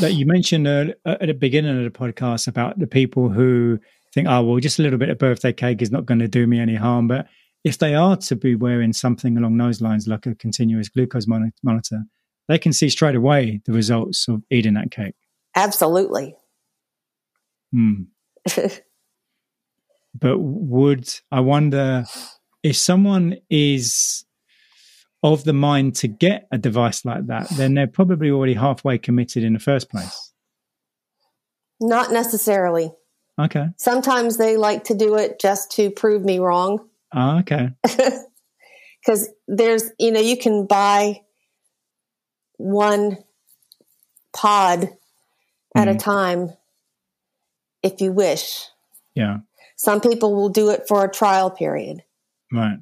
that 0.00 0.14
you 0.14 0.26
mentioned 0.26 0.68
uh, 0.68 0.92
at 1.04 1.26
the 1.26 1.34
beginning 1.34 1.76
of 1.76 1.92
the 1.92 1.98
podcast 1.98 2.46
about 2.46 2.78
the 2.78 2.86
people 2.86 3.28
who 3.28 3.80
think, 4.16 4.28
oh, 4.28 4.42
well, 4.42 4.58
just 4.60 4.78
a 4.78 4.82
little 4.82 4.98
bit 4.98 5.10
of 5.10 5.18
birthday 5.18 5.52
cake 5.52 5.82
is 5.82 5.92
not 5.92 6.06
going 6.06 6.20
to 6.20 6.28
do 6.28 6.46
me 6.46 6.58
any 6.58 6.74
harm. 6.74 7.06
But 7.06 7.26
if 7.64 7.78
they 7.78 7.94
are 7.94 8.16
to 8.16 8.34
be 8.34 8.54
wearing 8.54 8.92
something 8.94 9.36
along 9.36 9.58
those 9.58 9.82
lines, 9.82 10.08
like 10.08 10.26
a 10.26 10.34
continuous 10.34 10.88
glucose 10.88 11.26
monitor, 11.26 12.02
they 12.48 12.58
can 12.58 12.72
see 12.72 12.88
straight 12.88 13.14
away 13.14 13.60
the 13.66 13.72
results 13.72 14.26
of 14.26 14.42
eating 14.50 14.74
that 14.74 14.90
cake. 14.90 15.14
Absolutely. 15.54 16.34
Hmm. 17.72 18.04
but 20.14 20.38
would 20.38 21.12
I 21.30 21.40
wonder 21.40 22.06
if 22.62 22.76
someone 22.76 23.36
is 23.50 24.24
of 25.22 25.44
the 25.44 25.52
mind 25.52 25.96
to 25.96 26.08
get 26.08 26.46
a 26.50 26.58
device 26.58 27.04
like 27.04 27.26
that, 27.26 27.48
then 27.50 27.74
they're 27.74 27.86
probably 27.86 28.30
already 28.30 28.54
halfway 28.54 28.96
committed 28.96 29.42
in 29.42 29.52
the 29.52 29.58
first 29.58 29.90
place. 29.90 30.32
Not 31.80 32.12
necessarily. 32.12 32.92
Okay. 33.38 33.66
Sometimes 33.76 34.38
they 34.38 34.56
like 34.56 34.84
to 34.84 34.94
do 34.94 35.16
it 35.16 35.38
just 35.38 35.72
to 35.72 35.90
prove 35.90 36.24
me 36.24 36.38
wrong. 36.38 36.88
Oh, 37.14 37.38
okay. 37.38 37.70
Because 39.04 39.28
there's, 39.46 39.84
you 40.00 40.10
know, 40.10 40.18
you 40.18 40.36
can 40.36 40.66
buy 40.66 41.20
one 42.56 43.18
pod 44.32 44.82
at 44.82 44.88
mm. 44.88 45.82
a 45.82 45.86
mm-hmm. 45.86 45.98
time 45.98 46.52
if 47.84 48.00
you 48.00 48.10
wish. 48.10 48.66
Yeah. 49.14 49.38
Some 49.76 50.00
people 50.00 50.34
will 50.34 50.48
do 50.48 50.70
it 50.70 50.88
for 50.88 51.04
a 51.04 51.10
trial 51.10 51.52
period. 51.52 52.02
Right. 52.52 52.78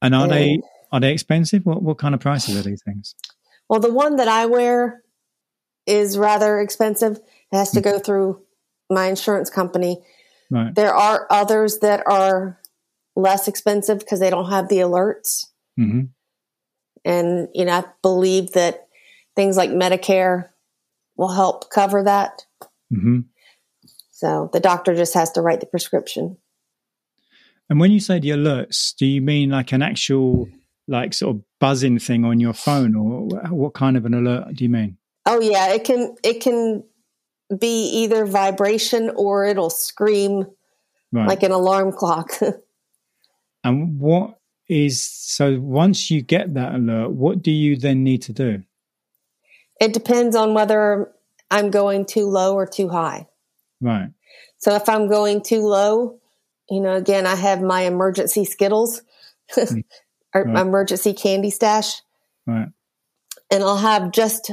And 0.00 0.14
are 0.14 0.22
and, 0.22 0.32
they 0.32 0.60
are 0.92 1.00
they 1.00 1.12
expensive? 1.12 1.66
What 1.66 1.82
what 1.82 1.98
kind 1.98 2.14
of 2.14 2.20
prices 2.20 2.56
are 2.56 2.62
these 2.62 2.82
things? 2.82 3.14
Well, 3.68 3.80
the 3.80 3.92
one 3.92 4.16
that 4.16 4.28
I 4.28 4.46
wear 4.46 5.02
is 5.86 6.16
rather 6.16 6.58
expensive. 6.60 7.18
It 7.52 7.56
has 7.56 7.70
to 7.72 7.80
mm. 7.80 7.84
go 7.84 7.98
through 7.98 8.42
my 8.90 9.06
insurance 9.06 9.50
company. 9.50 10.02
Right. 10.50 10.74
There 10.74 10.94
are 10.94 11.26
others 11.30 11.78
that 11.78 12.02
are 12.06 12.58
less 13.16 13.48
expensive 13.48 14.00
because 14.00 14.20
they 14.20 14.30
don't 14.30 14.50
have 14.50 14.68
the 14.68 14.78
alerts. 14.78 15.46
Mm-hmm. 15.78 16.06
And 17.04 17.48
you 17.54 17.64
know, 17.64 17.72
I 17.72 17.84
believe 18.02 18.52
that 18.52 18.88
things 19.36 19.56
like 19.56 19.70
Medicare 19.70 20.48
will 21.16 21.32
help 21.32 21.70
cover 21.70 22.02
that. 22.02 22.44
Mm-hmm. 22.92 23.20
So 24.10 24.50
the 24.52 24.60
doctor 24.60 24.94
just 24.94 25.14
has 25.14 25.32
to 25.32 25.42
write 25.42 25.60
the 25.60 25.66
prescription. 25.66 26.36
And 27.70 27.78
when 27.78 27.92
you 27.92 28.00
say 28.00 28.18
the 28.18 28.30
alerts, 28.30 28.94
do 28.96 29.06
you 29.06 29.20
mean 29.20 29.50
like 29.50 29.72
an 29.72 29.80
actual 29.80 30.48
like 30.88 31.14
sort 31.14 31.36
of 31.36 31.42
buzzing 31.60 31.98
thing 32.00 32.24
on 32.24 32.40
your 32.40 32.52
phone 32.52 32.96
or 32.96 33.28
what 33.50 33.74
kind 33.74 33.96
of 33.96 34.04
an 34.04 34.14
alert 34.14 34.54
do 34.54 34.64
you 34.64 34.70
mean? 34.70 34.98
Oh 35.24 35.40
yeah, 35.40 35.72
it 35.72 35.84
can 35.84 36.16
it 36.24 36.40
can 36.40 36.82
be 37.58 37.88
either 38.02 38.24
vibration 38.24 39.10
or 39.16 39.44
it'll 39.44 39.70
scream 39.70 40.46
right. 41.12 41.28
like 41.28 41.42
an 41.42 41.50
alarm 41.50 41.92
clock. 41.92 42.32
and 43.64 43.98
what 44.00 44.38
is 44.68 45.02
so 45.02 45.58
once 45.58 46.10
you 46.10 46.22
get 46.22 46.54
that 46.54 46.74
alert, 46.74 47.10
what 47.10 47.42
do 47.42 47.50
you 47.50 47.76
then 47.76 48.04
need 48.04 48.22
to 48.22 48.32
do? 48.32 48.62
It 49.80 49.92
depends 49.92 50.36
on 50.36 50.54
whether 50.54 51.10
I'm 51.50 51.70
going 51.70 52.04
too 52.04 52.26
low 52.26 52.54
or 52.54 52.66
too 52.66 52.88
high. 52.88 53.26
Right. 53.80 54.10
So 54.58 54.74
if 54.76 54.88
I'm 54.88 55.08
going 55.08 55.42
too 55.42 55.62
low, 55.62 56.20
you 56.68 56.80
know, 56.80 56.94
again, 56.94 57.26
I 57.26 57.34
have 57.34 57.60
my 57.60 57.82
emergency 57.82 58.44
Skittles 58.44 59.02
mm. 59.56 59.82
or 60.34 60.44
right. 60.44 60.52
my 60.52 60.60
emergency 60.60 61.14
candy 61.14 61.50
stash. 61.50 62.02
Right. 62.46 62.68
And 63.50 63.64
I'll 63.64 63.78
have 63.78 64.12
just 64.12 64.52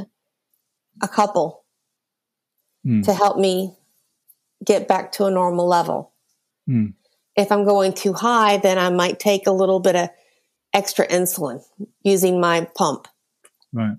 a 1.00 1.08
couple 1.08 1.57
mm. 2.88 3.04
to 3.04 3.12
help 3.12 3.36
me 3.36 3.76
get 4.64 4.88
back 4.88 5.12
to 5.12 5.26
a 5.26 5.30
normal 5.30 5.68
level. 5.68 6.12
Mm. 6.68 6.94
If 7.36 7.52
I'm 7.52 7.64
going 7.64 7.92
too 7.92 8.14
high, 8.14 8.56
then 8.56 8.78
I 8.78 8.90
might 8.90 9.20
take 9.20 9.46
a 9.46 9.52
little 9.52 9.78
bit 9.78 9.94
of 9.94 10.10
extra 10.72 11.06
insulin 11.06 11.62
using 12.02 12.40
my 12.40 12.68
pump. 12.76 13.06
Right. 13.72 13.96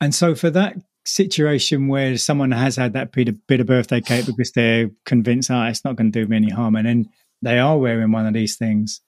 And 0.00 0.14
so 0.14 0.34
for 0.34 0.50
that 0.50 0.76
situation 1.04 1.88
where 1.88 2.16
someone 2.16 2.50
has 2.50 2.76
had 2.76 2.94
that 2.94 3.12
bit 3.12 3.28
of, 3.28 3.46
bit 3.46 3.60
of 3.60 3.66
birthday 3.66 4.00
cake 4.00 4.26
because 4.26 4.52
they're 4.52 4.90
convinced, 5.04 5.50
ah, 5.50 5.66
oh, 5.66 5.68
it's 5.68 5.84
not 5.84 5.96
going 5.96 6.10
to 6.10 6.22
do 6.22 6.28
me 6.28 6.36
any 6.36 6.50
harm, 6.50 6.76
and 6.76 6.86
then 6.86 7.08
they 7.42 7.58
are 7.58 7.78
wearing 7.78 8.10
one 8.10 8.26
of 8.26 8.34
these 8.34 8.56
things, 8.56 9.00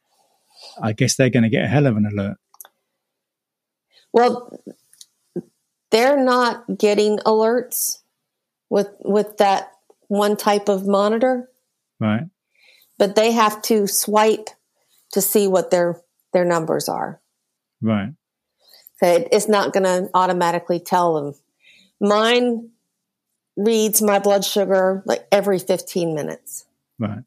I 0.83 0.93
guess 0.93 1.17
they're 1.17 1.31
going 1.31 1.43
to 1.43 1.49
get 1.49 1.65
a 1.65 1.69
hell 1.69 1.87
of 1.87 1.97
an 1.97 2.07
alert. 2.07 2.37
Well, 4.13 4.59
they're 5.91 6.23
not 6.23 6.79
getting 6.79 7.19
alerts 7.19 8.01
with 8.71 8.89
with 9.05 9.39
that 9.39 9.73
one 10.09 10.37
type 10.37 10.69
of 10.69 10.87
monitor. 10.87 11.49
Right. 12.01 12.25
But 12.99 13.15
they 13.15 13.33
have 13.33 13.63
to 13.63 13.87
swipe 13.87 14.49
to 15.13 15.21
see 15.21 15.47
what 15.49 15.71
their 15.71 16.01
their 16.33 16.45
numbers 16.45 16.89
are. 16.89 17.21
Right. 17.81 18.13
So 18.99 19.07
it, 19.07 19.29
it's 19.33 19.49
not 19.49 19.73
going 19.73 19.85
to 19.85 20.11
automatically 20.15 20.81
tell 20.81 21.15
them. 21.15 21.35
Mine 22.01 22.71
reads 23.57 24.03
my 24.03 24.19
blood 24.19 24.45
sugar 24.45 25.03
like 25.07 25.27
every 25.31 25.59
15 25.59 26.15
minutes. 26.15 26.65
Right. 26.99 27.21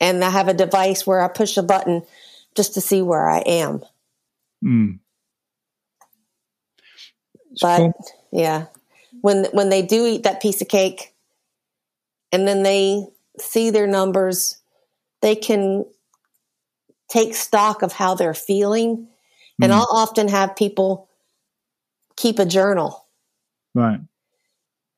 And 0.00 0.22
I 0.24 0.30
have 0.30 0.48
a 0.48 0.54
device 0.54 1.06
where 1.06 1.20
I 1.20 1.28
push 1.28 1.56
a 1.56 1.62
button 1.62 2.02
just 2.54 2.74
to 2.74 2.80
see 2.80 3.02
where 3.02 3.28
I 3.28 3.38
am. 3.38 3.82
Mm. 4.64 4.98
But 7.60 7.78
cool. 7.78 8.06
yeah, 8.32 8.66
when 9.20 9.46
when 9.52 9.68
they 9.68 9.82
do 9.82 10.06
eat 10.06 10.24
that 10.24 10.42
piece 10.42 10.60
of 10.60 10.68
cake, 10.68 11.14
and 12.32 12.46
then 12.46 12.62
they 12.62 13.06
see 13.38 13.70
their 13.70 13.86
numbers, 13.86 14.58
they 15.22 15.34
can 15.34 15.84
take 17.08 17.34
stock 17.34 17.82
of 17.82 17.92
how 17.92 18.14
they're 18.14 18.34
feeling. 18.34 19.08
And 19.60 19.72
mm. 19.72 19.74
I'll 19.74 19.88
often 19.90 20.28
have 20.28 20.56
people 20.56 21.08
keep 22.16 22.38
a 22.38 22.46
journal. 22.46 23.06
Right. 23.74 24.00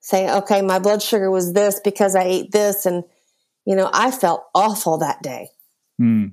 Say, 0.01 0.31
okay, 0.31 0.62
my 0.62 0.79
blood 0.79 1.03
sugar 1.03 1.31
was 1.31 1.53
this 1.53 1.81
because 1.85 2.14
I 2.14 2.25
ate 2.25 2.53
this. 2.53 2.87
And, 2.87 3.05
you 3.66 3.77
know, 3.77 3.90
I 3.92 4.11
felt 4.11 4.44
awful 4.55 4.99
that 4.99 5.23
day. 5.23 5.51
Mm. 6.01 6.33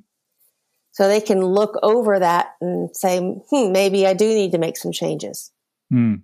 So 0.92 1.08
they 1.08 1.20
can 1.20 1.42
look 1.44 1.78
over 1.84 2.20
that 2.20 2.56
and 2.62 2.96
say, 2.96 3.20
hmm, 3.20 3.72
maybe 3.72 4.08
I 4.08 4.14
do 4.14 4.28
need 4.28 4.54
to 4.54 4.58
make 4.58 4.78
some 4.78 4.94
changes. 4.94 5.52
Hmm. 5.90 6.16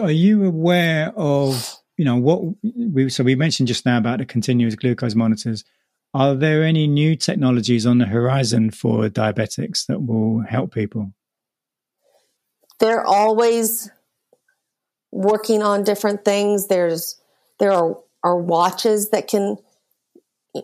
Are 0.00 0.10
you 0.10 0.44
aware 0.44 1.12
of 1.16 1.76
you 1.96 2.04
know 2.04 2.16
what 2.16 2.42
we 2.62 3.08
so 3.08 3.24
we 3.24 3.34
mentioned 3.34 3.68
just 3.68 3.86
now 3.86 3.98
about 3.98 4.18
the 4.18 4.26
continuous 4.26 4.74
glucose 4.74 5.14
monitors? 5.14 5.64
Are 6.12 6.34
there 6.34 6.64
any 6.64 6.86
new 6.86 7.14
technologies 7.14 7.86
on 7.86 7.98
the 7.98 8.06
horizon 8.06 8.70
for 8.70 9.08
diabetics 9.08 9.86
that 9.86 10.00
will 10.00 10.40
help 10.40 10.74
people? 10.74 11.12
They're 12.80 13.04
always 13.04 13.90
working 15.12 15.62
on 15.62 15.84
different 15.84 16.24
things. 16.24 16.66
There's 16.66 17.20
there 17.58 17.72
are, 17.72 17.96
are 18.24 18.38
watches 18.38 19.10
that 19.10 19.28
can 19.28 19.56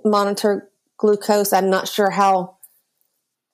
monitor 0.04 0.68
glucose. 0.96 1.52
I'm 1.52 1.70
not 1.70 1.88
sure 1.88 2.10
how 2.10 2.55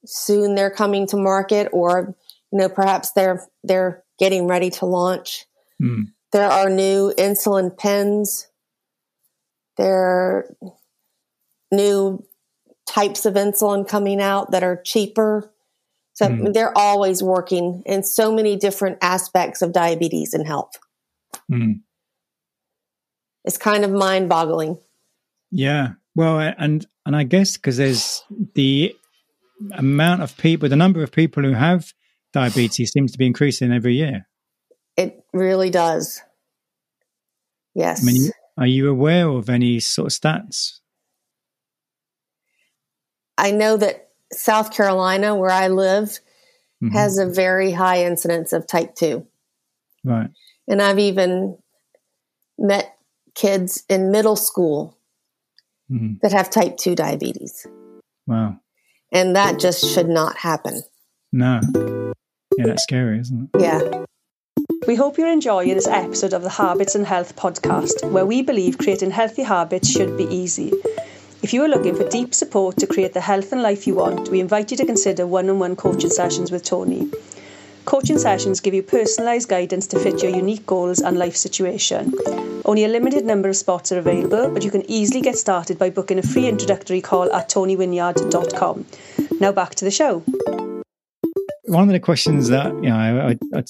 soon 0.05 0.55
they're 0.55 0.71
coming 0.71 1.07
to 1.07 1.17
market 1.17 1.69
or 1.73 2.15
you 2.53 2.59
know 2.59 2.69
perhaps 2.69 3.13
they're 3.13 3.47
they're 3.63 4.03
getting 4.19 4.47
ready 4.47 4.71
to 4.71 4.87
launch 4.87 5.47
mm. 5.81 6.05
there 6.33 6.49
are 6.49 6.69
new 6.69 7.13
insulin 7.19 7.77
pens 7.77 8.49
there 9.77 9.95
are 9.95 10.57
new 11.71 12.25
types 12.87 13.25
of 13.25 13.35
insulin 13.35 13.87
coming 13.87 14.21
out 14.21 14.51
that 14.51 14.63
are 14.63 14.81
cheaper 14.83 15.53
so 16.15 16.27
mm. 16.27 16.53
they're 16.53 16.77
always 16.77 17.23
working 17.23 17.83
in 17.87 18.03
so 18.03 18.35
many 18.35 18.57
different 18.57 18.99
aspects 19.01 19.63
of 19.63 19.73
diabetes 19.73 20.35
and 20.35 20.47
health 20.47 20.79
mm. 21.51 21.81
it's 23.45 23.59
kind 23.59 23.85
of 23.85 23.91
mind 23.91 24.29
boggling 24.29 24.79
yeah 25.51 25.93
well 26.17 26.39
and 26.41 26.87
and 27.07 27.17
i 27.17 27.23
guess 27.23 27.57
because 27.57 27.77
there's 27.77 28.25
the 28.55 28.95
amount 29.73 30.23
of 30.23 30.37
people, 30.37 30.69
the 30.69 30.77
number 30.77 31.03
of 31.03 31.13
people 31.13 31.43
who 31.43 31.53
have 31.53 31.93
diabetes 32.33 32.93
seems 32.93 33.13
to 33.13 33.19
be 33.19 33.27
increasing 33.27 33.73
every 33.73 33.95
year. 33.95 34.29
It 34.97 35.25
really 35.33 35.71
does. 35.71 36.23
Yes. 37.75 38.03
I 38.03 38.13
mean, 38.13 38.31
are 38.59 38.67
you 38.67 38.89
aware 38.91 39.29
of 39.29 39.49
any 39.49 39.81
sort 39.81 40.13
of 40.13 40.21
stats? 40.21 40.81
I 43.39 43.51
know 43.51 43.77
that 43.77 44.11
South 44.33 44.73
Carolina, 44.73 45.35
where 45.35 45.51
I 45.51 45.69
live, 45.69 46.21
mm-hmm. 46.83 46.89
has 46.89 47.19
a 47.19 47.27
very 47.27 47.73
high 47.73 48.05
incidence 48.05 48.53
of 48.53 48.67
type 48.67 48.95
2. 48.95 49.27
Right. 50.05 50.31
And 50.69 50.83
I've 50.83 50.99
even 50.99 51.59
met 52.59 52.97
kids 53.35 53.85
in 53.89 54.11
middle 54.11 54.37
school 54.37 54.97
mm-hmm. 55.91 56.15
that 56.23 56.33
have 56.33 56.51
type 56.51 56.77
2 56.77 56.95
diabetes. 56.95 57.67
Wow. 58.27 58.61
And 59.13 59.37
that 59.37 59.61
just 59.61 59.85
should 59.95 60.09
not 60.09 60.39
happen. 60.39 60.83
No. 61.33 61.61
Yeah, 62.57 62.67
that's 62.67 62.83
scary, 62.83 63.21
isn't 63.21 63.51
it? 63.55 63.61
Yeah. 63.61 64.05
We 64.87 64.97
hope 64.97 65.17
you're 65.17 65.31
enjoying 65.31 65.75
this 65.75 65.87
episode 65.87 66.33
of 66.33 66.43
the 66.43 66.49
Habits 66.49 66.95
and 66.95 67.07
Health 67.07 67.37
podcast, 67.37 68.11
where 68.11 68.27
we 68.27 68.43
believe 68.43 68.79
creating 68.79 69.11
healthy 69.11 69.43
habits 69.43 69.89
should 69.89 70.17
be 70.17 70.25
easy. 70.25 70.73
If 71.43 71.53
you 71.53 71.63
are 71.63 71.69
looking 71.69 71.95
for 71.95 72.09
deep 72.09 72.35
support 72.35 72.79
to 72.79 72.87
create 72.87 73.13
the 73.13 73.21
health 73.21 73.53
and 73.53 73.63
life 73.63 73.87
you 73.87 73.95
want, 73.95 74.29
we 74.29 74.41
invite 74.41 74.71
you 74.71 74.77
to 74.79 74.87
consider 74.87 75.27
one 75.27 75.49
on 75.51 75.59
one 75.59 75.77
coaching 75.77 76.11
sessions 76.11 76.51
with 76.51 76.65
Tony. 76.65 77.11
Coaching 77.85 78.19
sessions 78.19 78.61
give 78.61 78.75
you 78.75 78.83
personalised 78.83 79.49
guidance 79.49 79.87
to 79.89 79.99
fit 79.99 80.23
your 80.23 80.31
unique 80.35 80.65
goals 80.67 81.01
and 81.01 81.19
life 81.19 81.37
situation. 81.37 82.15
Only 82.65 82.85
a 82.85 82.89
limited 82.89 83.25
number 83.25 83.49
of 83.49 83.57
spots 83.57 83.91
are 83.91 83.99
available, 83.99 84.51
but 84.51 84.65
you 84.65 84.71
can 84.71 84.89
easily 84.89 85.21
get 85.21 85.37
started 85.37 85.79
by 85.79 85.91
booking 85.91 86.19
a 86.19 86.23
free 86.23 86.47
introductory 86.49 87.01
call 87.01 87.33
at 87.33 87.51
tonywinyard.com. 87.51 88.87
Now 89.41 89.53
back 89.53 89.75
to 89.77 89.85
the 89.85 89.91
show. 89.91 90.21
One 91.65 91.89
of 91.89 91.93
the 91.93 92.01
questions 92.01 92.49
that 92.49 92.73
you 92.75 92.91
know 92.91 93.37
I, 93.55 93.59
I 93.59 93.65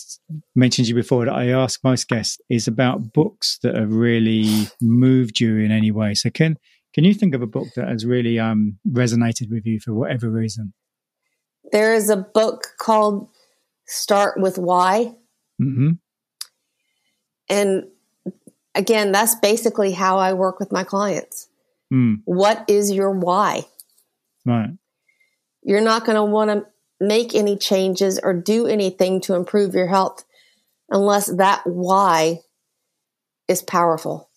mentioned 0.55 0.89
you 0.89 0.95
before 0.95 1.25
that 1.25 1.35
I 1.35 1.49
ask 1.49 1.83
most 1.85 2.09
guests 2.09 2.39
is 2.51 2.67
about 2.67 3.13
books 3.13 3.59
that 3.63 3.77
have 3.77 3.93
really 3.93 4.67
moved 4.81 5.41
you 5.41 5.59
in 5.59 5.71
any 5.71 5.91
way. 5.91 6.15
So 6.15 6.29
can 6.29 6.59
can 6.95 7.05
you 7.05 7.15
think 7.15 7.35
of 7.35 7.43
a 7.43 7.47
book 7.47 7.69
that 7.77 7.89
has 7.89 8.05
really 8.05 8.39
um, 8.39 8.79
resonated 8.87 9.51
with 9.51 9.65
you 9.65 9.81
for 9.81 9.95
whatever 9.95 10.29
reason? 10.29 10.75
There 11.71 11.95
is 11.95 12.11
a 12.11 12.17
book 12.17 12.67
called 12.79 13.29
Start 13.93 14.40
with 14.40 14.57
Why. 14.57 15.14
Mm-hmm. 15.61 15.90
And 17.51 17.84
again, 18.74 19.12
that's 19.12 19.34
basically 19.34 19.93
how 19.93 20.18
I 20.18 20.32
work 20.32 20.59
with 20.59 20.72
my 20.72 20.82
clients. 20.82 21.49
Mm. 21.93 22.22
What 22.24 22.64
is 22.68 22.90
your 22.90 23.11
why? 23.11 23.66
Right. 24.47 24.70
You're 25.62 25.82
not 25.82 26.07
going 26.07 26.16
to 26.16 26.24
want 26.24 26.51
to 26.51 26.66
make 27.05 27.34
any 27.34 27.59
changes 27.59 28.18
or 28.22 28.32
do 28.32 28.66
anything 28.66 29.20
to 29.22 29.34
improve 29.34 29.74
your 29.74 29.88
health 29.88 30.24
unless 30.88 31.26
that 31.26 31.61
why 31.66 32.38
is 33.49 33.61
powerful. 33.61 34.30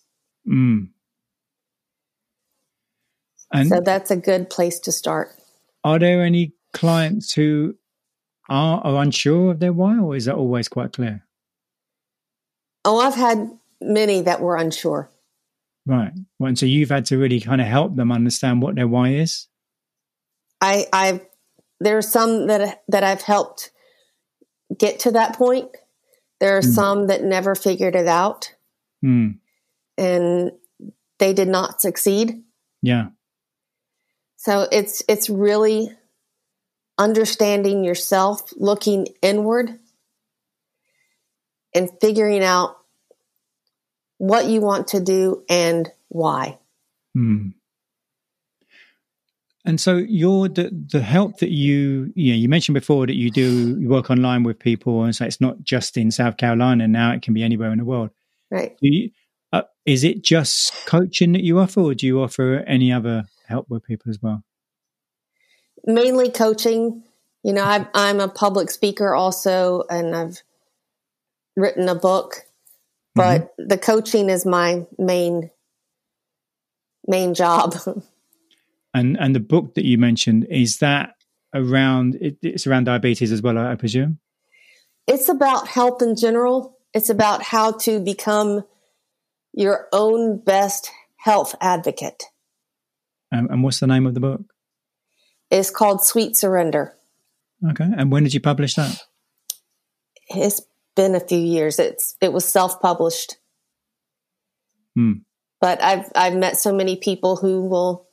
Mm. 0.46 0.88
And 3.52 3.68
so 3.70 3.80
that's 3.80 4.10
a 4.10 4.16
good 4.16 4.50
place 4.50 4.80
to 4.80 4.92
start. 4.92 5.30
Are 5.82 5.98
there 5.98 6.22
any 6.22 6.52
clients 6.74 7.32
who 7.32 7.76
are, 8.48 8.80
are 8.80 9.02
unsure 9.02 9.52
of 9.52 9.60
their 9.60 9.72
why, 9.72 9.98
or 9.98 10.16
is 10.16 10.26
that 10.26 10.34
always 10.34 10.68
quite 10.68 10.92
clear? 10.92 11.24
Oh, 12.84 13.00
I've 13.00 13.14
had 13.14 13.50
many 13.80 14.22
that 14.22 14.40
were 14.40 14.56
unsure. 14.56 15.10
Right. 15.86 16.12
Well, 16.38 16.48
and 16.48 16.58
so 16.58 16.66
you've 16.66 16.90
had 16.90 17.06
to 17.06 17.18
really 17.18 17.40
kind 17.40 17.60
of 17.60 17.66
help 17.66 17.96
them 17.96 18.10
understand 18.10 18.62
what 18.62 18.74
their 18.74 18.88
why 18.88 19.10
is. 19.10 19.46
I, 20.60 20.86
I've 20.92 21.20
there 21.80 21.98
are 21.98 22.02
some 22.02 22.46
that 22.46 22.82
that 22.88 23.04
I've 23.04 23.22
helped 23.22 23.70
get 24.76 25.00
to 25.00 25.12
that 25.12 25.36
point. 25.36 25.68
There 26.40 26.56
are 26.56 26.62
mm. 26.62 26.74
some 26.74 27.06
that 27.08 27.22
never 27.22 27.54
figured 27.54 27.94
it 27.94 28.08
out, 28.08 28.54
mm. 29.04 29.38
and 29.96 30.52
they 31.18 31.32
did 31.32 31.48
not 31.48 31.80
succeed. 31.80 32.42
Yeah. 32.82 33.08
So 34.36 34.66
it's 34.70 35.02
it's 35.08 35.28
really 35.28 35.90
understanding 36.98 37.84
yourself, 37.84 38.52
looking 38.56 39.08
inward, 39.22 39.78
and 41.74 41.90
figuring 42.00 42.42
out 42.42 42.76
what 44.18 44.46
you 44.46 44.60
want 44.60 44.88
to 44.88 45.00
do 45.00 45.44
and 45.48 45.90
why. 46.08 46.58
Hmm. 47.14 47.48
And 49.64 49.80
so 49.80 49.96
your 49.96 50.48
the, 50.48 50.70
the 50.92 51.00
help 51.00 51.38
that 51.38 51.50
you 51.50 52.12
you 52.14 52.32
know 52.32 52.38
you 52.38 52.48
mentioned 52.48 52.74
before 52.74 53.06
that 53.06 53.16
you 53.16 53.30
do 53.30 53.76
you 53.80 53.88
work 53.88 54.10
online 54.10 54.44
with 54.44 54.60
people 54.60 55.02
and 55.02 55.14
so 55.14 55.24
it's 55.24 55.40
not 55.40 55.62
just 55.64 55.96
in 55.96 56.12
South 56.12 56.36
Carolina 56.36 56.86
now 56.86 57.12
it 57.12 57.22
can 57.22 57.34
be 57.34 57.42
anywhere 57.42 57.72
in 57.72 57.78
the 57.78 57.84
world. 57.84 58.10
Right. 58.48 58.76
You, 58.80 59.10
uh, 59.52 59.62
is 59.84 60.04
it 60.04 60.22
just 60.22 60.72
coaching 60.86 61.32
that 61.32 61.42
you 61.42 61.58
offer 61.58 61.80
or 61.80 61.94
do 61.94 62.06
you 62.06 62.22
offer 62.22 62.62
any 62.66 62.92
other 62.92 63.24
help 63.48 63.68
with 63.68 63.82
people 63.82 64.08
as 64.08 64.20
well? 64.22 64.44
Mainly 65.86 66.30
coaching. 66.30 67.02
You 67.42 67.52
know, 67.52 67.64
i 67.64 67.86
I'm 67.94 68.20
a 68.20 68.28
public 68.28 68.70
speaker 68.70 69.14
also, 69.14 69.84
and 69.88 70.14
I've 70.14 70.42
written 71.56 71.88
a 71.88 71.94
book, 71.94 72.42
but 73.14 73.42
mm-hmm. 73.42 73.68
the 73.68 73.78
coaching 73.78 74.28
is 74.28 74.44
my 74.44 74.86
main 74.98 75.50
main 77.06 77.34
job. 77.34 77.76
and 78.94 79.16
and 79.18 79.34
the 79.34 79.40
book 79.40 79.74
that 79.74 79.84
you 79.84 79.96
mentioned 79.96 80.46
is 80.50 80.78
that 80.78 81.14
around 81.54 82.16
it, 82.20 82.38
it's 82.42 82.66
around 82.66 82.84
diabetes 82.84 83.32
as 83.32 83.42
well, 83.42 83.58
I, 83.58 83.72
I 83.72 83.74
presume. 83.76 84.18
It's 85.06 85.28
about 85.28 85.68
health 85.68 86.02
in 86.02 86.16
general. 86.16 86.76
It's 86.92 87.10
about 87.10 87.42
how 87.42 87.72
to 87.72 88.00
become 88.00 88.64
your 89.52 89.88
own 89.92 90.38
best 90.38 90.90
health 91.16 91.54
advocate. 91.60 92.24
Um, 93.32 93.48
and 93.50 93.62
what's 93.62 93.80
the 93.80 93.86
name 93.86 94.06
of 94.06 94.14
the 94.14 94.20
book? 94.20 94.42
It's 95.50 95.70
called 95.70 96.04
Sweet 96.04 96.36
Surrender. 96.36 96.94
Okay. 97.70 97.88
And 97.96 98.10
when 98.10 98.24
did 98.24 98.34
you 98.34 98.40
publish 98.40 98.74
that? 98.74 99.02
It's 100.28 100.60
been 100.94 101.14
a 101.14 101.20
few 101.20 101.38
years. 101.38 101.78
It's 101.78 102.16
it 102.20 102.32
was 102.32 102.44
self 102.44 102.80
published. 102.80 103.36
Hmm. 104.94 105.12
But 105.60 105.82
I've 105.82 106.10
I've 106.14 106.36
met 106.36 106.56
so 106.56 106.74
many 106.74 106.96
people 106.96 107.36
who 107.36 107.66
will, 107.66 108.06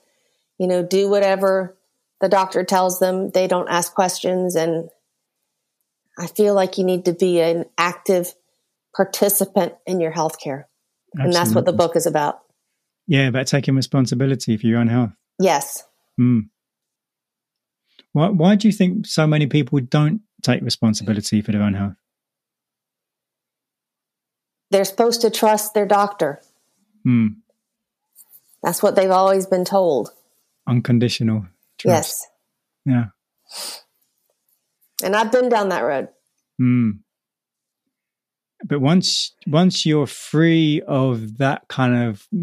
you 0.57 0.67
know, 0.67 0.84
do 0.84 1.09
whatever 1.09 1.77
the 2.21 2.29
doctor 2.29 2.63
tells 2.63 2.99
them. 2.99 3.31
They 3.31 3.47
don't 3.47 3.69
ask 3.69 3.93
questions 3.93 4.55
and 4.55 4.89
I 6.17 6.27
feel 6.27 6.53
like 6.53 6.77
you 6.77 6.84
need 6.84 7.05
to 7.05 7.13
be 7.13 7.41
an 7.41 7.65
active 7.77 8.34
participant 8.95 9.73
in 9.86 9.99
your 9.99 10.11
healthcare. 10.11 10.65
Absolutely. 11.15 11.23
And 11.23 11.34
that's 11.34 11.55
what 11.55 11.65
the 11.65 11.73
book 11.73 11.95
is 11.95 12.05
about. 12.05 12.39
Yeah, 13.07 13.27
about 13.27 13.47
taking 13.47 13.75
responsibility 13.75 14.55
for 14.57 14.67
your 14.67 14.79
own 14.79 14.88
health. 14.88 15.11
Yes. 15.39 15.84
Hmm. 16.17 16.41
Why, 18.14 18.30
why 18.30 18.55
do 18.55 18.68
you 18.68 18.72
think 18.72 19.05
so 19.07 19.28
many 19.28 19.47
people 19.47 19.80
don't 19.80 20.22
take 20.41 20.61
responsibility 20.61 21.41
for 21.41 21.51
their 21.51 21.64
own 21.64 21.74
health? 21.74 21.95
They're 24.72 24.86
supposed 24.86 25.22
to 25.22 25.30
trust 25.30 25.74
their 25.74 25.86
doctor. 25.86 26.41
Hmm. 27.03 27.28
That's 28.61 28.82
what 28.82 28.95
they've 28.95 29.11
always 29.11 29.45
been 29.45 29.66
told. 29.66 30.09
Unconditional 30.68 31.47
trust. 31.78 32.28
Yes. 32.86 32.86
Yeah. 32.86 33.05
And 35.03 35.16
I've 35.16 35.32
been 35.32 35.49
down 35.49 35.70
that 35.70 35.82
road. 35.82 36.07
Hmm. 36.57 36.91
But 38.66 38.80
once 38.80 39.36
once 39.45 39.86
you're 39.86 40.07
free 40.07 40.82
of 40.88 41.38
that 41.39 41.68
kind 41.68 42.09
of 42.09 42.26
I 42.32 42.38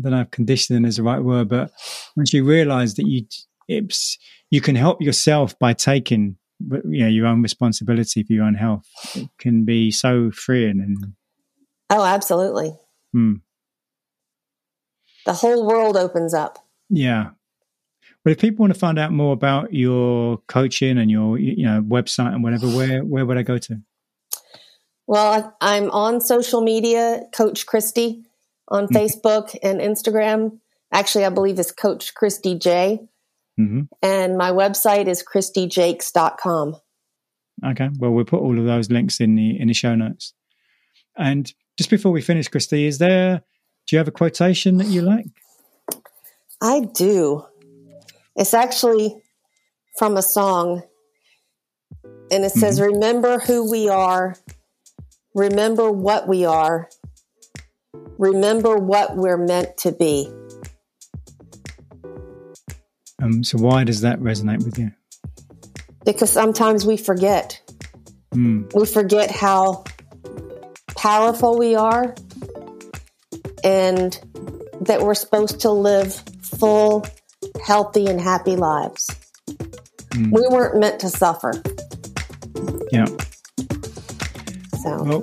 don't 0.00 0.04
know 0.04 0.20
if 0.22 0.30
conditioning 0.30 0.86
is 0.86 0.96
the 0.96 1.02
right 1.02 1.22
word, 1.22 1.50
but 1.50 1.70
once 2.16 2.32
you 2.32 2.44
realize 2.44 2.94
that 2.94 3.06
you 3.06 3.26
it's 3.68 4.18
you 4.50 4.60
can 4.60 4.76
help 4.76 5.02
yourself 5.02 5.58
by 5.58 5.72
taking 5.72 6.36
you 6.60 7.04
know 7.04 7.08
your 7.08 7.26
own 7.26 7.42
responsibility 7.42 8.22
for 8.22 8.32
your 8.32 8.44
own 8.44 8.54
health. 8.54 8.86
It 9.14 9.28
can 9.38 9.64
be 9.64 9.90
so 9.90 10.30
freeing 10.30 10.80
and 10.80 11.14
oh, 11.90 12.04
absolutely. 12.04 12.76
Hmm. 13.12 13.34
The 15.24 15.34
whole 15.34 15.66
world 15.66 15.96
opens 15.96 16.34
up. 16.34 16.58
Yeah. 16.88 17.30
But 18.24 18.32
if 18.32 18.38
people 18.40 18.64
want 18.64 18.72
to 18.72 18.78
find 18.78 18.98
out 18.98 19.12
more 19.12 19.32
about 19.32 19.72
your 19.72 20.38
coaching 20.48 20.98
and 20.98 21.10
your 21.10 21.38
you 21.38 21.64
know 21.64 21.82
website 21.82 22.34
and 22.34 22.42
whatever, 22.42 22.66
where 22.68 23.04
where 23.04 23.26
would 23.26 23.38
I 23.38 23.42
go 23.42 23.58
to? 23.58 23.80
Well, 25.06 25.56
I'm 25.60 25.90
on 25.90 26.20
social 26.20 26.60
media, 26.60 27.22
Coach 27.32 27.66
Christy, 27.66 28.24
on 28.68 28.86
mm-hmm. 28.86 28.96
Facebook 28.96 29.56
and 29.62 29.80
Instagram. 29.80 30.58
Actually, 30.92 31.24
I 31.24 31.28
believe 31.28 31.58
it's 31.58 31.70
Coach 31.70 32.14
Christy 32.14 32.58
J. 32.58 33.06
Mm-hmm. 33.58 33.82
And 34.02 34.36
my 34.36 34.50
website 34.50 35.06
is 35.06 35.24
christyjakes.com. 35.24 36.76
Okay. 37.64 37.88
Well, 37.98 38.10
we'll 38.10 38.24
put 38.24 38.40
all 38.40 38.58
of 38.58 38.66
those 38.66 38.90
links 38.90 39.20
in 39.20 39.34
the 39.34 39.58
in 39.58 39.68
the 39.68 39.74
show 39.74 39.94
notes. 39.94 40.34
And 41.16 41.50
just 41.78 41.88
before 41.88 42.12
we 42.12 42.20
finish, 42.20 42.48
Christy, 42.48 42.86
is 42.86 42.98
there 42.98 43.42
do 43.86 43.96
you 43.96 43.98
have 43.98 44.08
a 44.08 44.12
quotation 44.12 44.78
that 44.78 44.88
you 44.88 45.02
like? 45.02 45.26
I 46.60 46.80
do. 46.80 47.44
It's 48.34 48.54
actually 48.54 49.22
from 49.98 50.16
a 50.16 50.22
song. 50.22 50.82
And 52.30 52.44
it 52.44 52.50
says, 52.50 52.78
mm-hmm. 52.78 52.94
Remember 52.94 53.38
who 53.38 53.70
we 53.70 53.88
are. 53.88 54.36
Remember 55.34 55.90
what 55.90 56.26
we 56.26 56.44
are. 56.44 56.88
Remember 58.18 58.76
what 58.76 59.16
we're 59.16 59.36
meant 59.36 59.76
to 59.78 59.92
be. 59.92 60.28
Um, 63.22 63.42
so 63.42 63.58
why 63.58 63.84
does 63.84 64.02
that 64.02 64.20
resonate 64.20 64.64
with 64.64 64.78
you? 64.78 64.92
Because 66.04 66.30
sometimes 66.30 66.84
we 66.86 66.96
forget. 66.96 67.60
Mm. 68.34 68.72
We 68.74 68.86
forget 68.86 69.30
how 69.30 69.84
powerful 70.96 71.58
we 71.58 71.74
are 71.74 72.14
and 73.64 74.18
that 74.82 75.00
we're 75.02 75.14
supposed 75.14 75.60
to 75.60 75.70
live 75.70 76.14
full, 76.42 77.06
healthy, 77.64 78.06
and 78.06 78.20
happy 78.20 78.56
lives. 78.56 79.08
Mm. 80.10 80.32
We 80.32 80.46
weren't 80.48 80.78
meant 80.78 81.00
to 81.00 81.08
suffer. 81.08 81.52
Yeah. 82.92 83.06
So. 84.82 85.02
Well, 85.02 85.22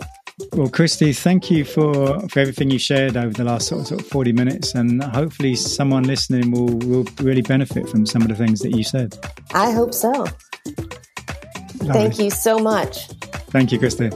well, 0.56 0.70
Christy, 0.70 1.14
thank 1.14 1.50
you 1.50 1.66
for, 1.66 2.20
for 2.30 2.40
everything 2.40 2.70
you 2.70 2.78
shared 2.78 3.18
over 3.18 3.34
the 3.34 3.44
last 3.44 3.68
sort 3.68 3.82
of, 3.82 3.88
sort 3.88 4.02
of 4.02 4.08
40 4.08 4.32
minutes. 4.34 4.76
And 4.76 5.04
hopefully, 5.04 5.56
someone 5.56 6.04
listening 6.04 6.52
will, 6.52 6.78
will 6.88 7.06
really 7.22 7.42
benefit 7.42 7.90
from 7.90 8.06
some 8.06 8.22
of 8.22 8.28
the 8.28 8.36
things 8.36 8.60
that 8.62 8.72
you 8.72 8.84
said. 8.84 9.18
I 9.54 9.72
hope 9.72 9.94
so. 9.94 10.12
Lovely. 10.12 11.88
Thank 11.88 12.20
you 12.20 12.30
so 12.30 12.60
much. 12.60 13.08
Thank 13.50 13.72
you, 13.72 13.80
Christy. 13.80 14.10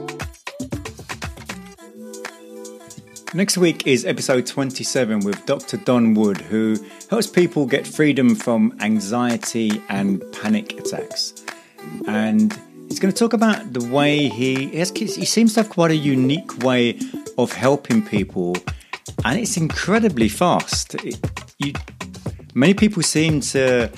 Next 3.34 3.58
week 3.58 3.86
is 3.86 4.06
episode 4.06 4.46
27 4.46 5.20
with 5.20 5.46
Dr. 5.46 5.78
Don 5.78 6.14
Wood, 6.14 6.40
who 6.40 6.78
helps 7.10 7.28
people 7.28 7.66
get 7.66 7.86
freedom 7.86 8.36
from 8.36 8.76
anxiety 8.80 9.82
and 9.90 10.24
panic 10.32 10.80
attacks. 10.80 11.34
And 12.08 12.58
he's 12.88 13.00
going 13.00 13.14
to 13.14 13.18
talk 13.18 13.34
about 13.34 13.74
the 13.74 13.86
way 13.88 14.28
he, 14.28 14.68
has, 14.78 14.92
he 14.92 15.26
seems 15.26 15.54
to 15.54 15.62
have 15.62 15.70
quite 15.70 15.92
a 15.92 15.96
unique 15.96 16.58
way 16.60 17.00
of 17.38 17.52
helping 17.52 18.06
people, 18.06 18.56
and 19.26 19.40
it's 19.40 19.58
incredibly 19.58 20.30
fast. 20.30 20.96
It, 20.96 21.20
you, 21.60 21.74
many 22.54 22.74
people 22.74 23.04
seem 23.04 23.42
to 23.42 23.92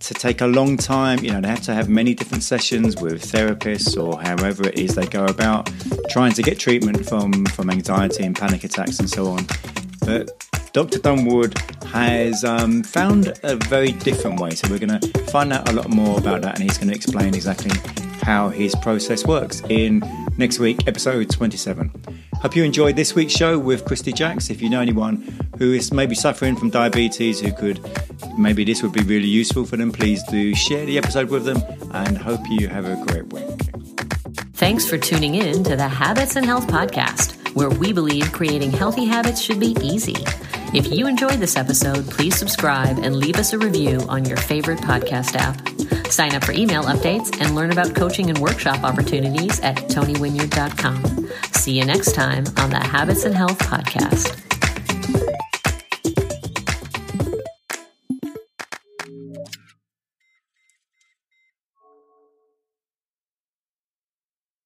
to 0.00 0.14
take 0.14 0.40
a 0.40 0.46
long 0.46 0.76
time. 0.76 1.20
You 1.20 1.32
know, 1.32 1.40
they 1.40 1.48
have 1.48 1.62
to 1.62 1.74
have 1.74 1.88
many 1.88 2.12
different 2.12 2.42
sessions 2.42 3.00
with 3.00 3.22
therapists 3.22 3.96
or 3.96 4.20
however 4.20 4.68
it 4.68 4.76
is 4.76 4.96
they 4.96 5.06
go 5.06 5.24
about 5.24 5.70
trying 6.10 6.32
to 6.32 6.42
get 6.42 6.58
treatment 6.58 7.08
from, 7.08 7.44
from 7.46 7.70
anxiety 7.70 8.24
and 8.24 8.34
panic 8.34 8.64
attacks 8.64 8.98
and 8.98 9.08
so 9.08 9.28
on. 9.28 9.46
But 10.00 10.44
Dr. 10.72 10.98
Don 10.98 11.24
Wood 11.24 11.56
has 11.86 12.44
um, 12.44 12.82
found 12.82 13.38
a 13.44 13.54
very 13.54 13.92
different 13.92 14.40
way. 14.40 14.50
So 14.50 14.68
we're 14.68 14.80
going 14.80 15.00
to 15.00 15.08
find 15.26 15.52
out 15.52 15.68
a 15.68 15.72
lot 15.72 15.88
more 15.88 16.18
about 16.18 16.42
that 16.42 16.56
and 16.56 16.64
he's 16.64 16.78
going 16.78 16.88
to 16.88 16.96
explain 16.96 17.34
exactly 17.34 17.70
how 18.22 18.48
his 18.48 18.74
process 18.76 19.26
works 19.26 19.62
in 19.68 20.02
next 20.38 20.58
week, 20.58 20.86
episode 20.86 21.30
27. 21.30 21.90
Hope 22.36 22.56
you 22.56 22.64
enjoyed 22.64 22.96
this 22.96 23.14
week's 23.14 23.32
show 23.32 23.58
with 23.58 23.84
Christy 23.84 24.12
Jacks. 24.12 24.50
If 24.50 24.60
you 24.60 24.68
know 24.68 24.80
anyone 24.80 25.22
who 25.58 25.72
is 25.72 25.92
maybe 25.92 26.14
suffering 26.14 26.56
from 26.56 26.70
diabetes 26.70 27.40
who 27.40 27.52
could 27.52 27.80
maybe 28.36 28.64
this 28.64 28.82
would 28.82 28.92
be 28.92 29.02
really 29.02 29.28
useful 29.28 29.64
for 29.64 29.76
them, 29.76 29.92
please 29.92 30.22
do 30.24 30.54
share 30.54 30.84
the 30.86 30.98
episode 30.98 31.30
with 31.30 31.44
them 31.44 31.62
and 31.92 32.18
hope 32.18 32.40
you 32.48 32.68
have 32.68 32.84
a 32.84 32.96
great 33.06 33.32
week. 33.32 33.44
Thanks 34.54 34.88
for 34.88 34.98
tuning 34.98 35.34
in 35.34 35.64
to 35.64 35.76
the 35.76 35.88
Habits 35.88 36.36
and 36.36 36.46
Health 36.46 36.66
Podcast, 36.66 37.54
where 37.54 37.70
we 37.70 37.92
believe 37.92 38.32
creating 38.32 38.70
healthy 38.70 39.04
habits 39.04 39.40
should 39.40 39.60
be 39.60 39.76
easy. 39.80 40.16
If 40.74 40.90
you 40.92 41.06
enjoyed 41.06 41.38
this 41.38 41.56
episode, 41.56 42.08
please 42.08 42.36
subscribe 42.36 42.98
and 42.98 43.16
leave 43.16 43.36
us 43.36 43.52
a 43.52 43.58
review 43.58 44.00
on 44.08 44.24
your 44.24 44.38
favorite 44.38 44.78
podcast 44.78 45.36
app. 45.36 45.71
Sign 46.12 46.34
up 46.34 46.44
for 46.44 46.52
email 46.52 46.82
updates 46.82 47.40
and 47.40 47.54
learn 47.54 47.72
about 47.72 47.94
coaching 47.94 48.28
and 48.28 48.36
workshop 48.36 48.84
opportunities 48.84 49.58
at 49.60 49.76
tonywinyard.com. 49.76 51.30
See 51.52 51.78
you 51.78 51.86
next 51.86 52.14
time 52.14 52.44
on 52.58 52.68
the 52.68 52.78
Habits 52.78 53.24
and 53.24 53.34
Health 53.34 53.58
Podcast. 53.58 54.51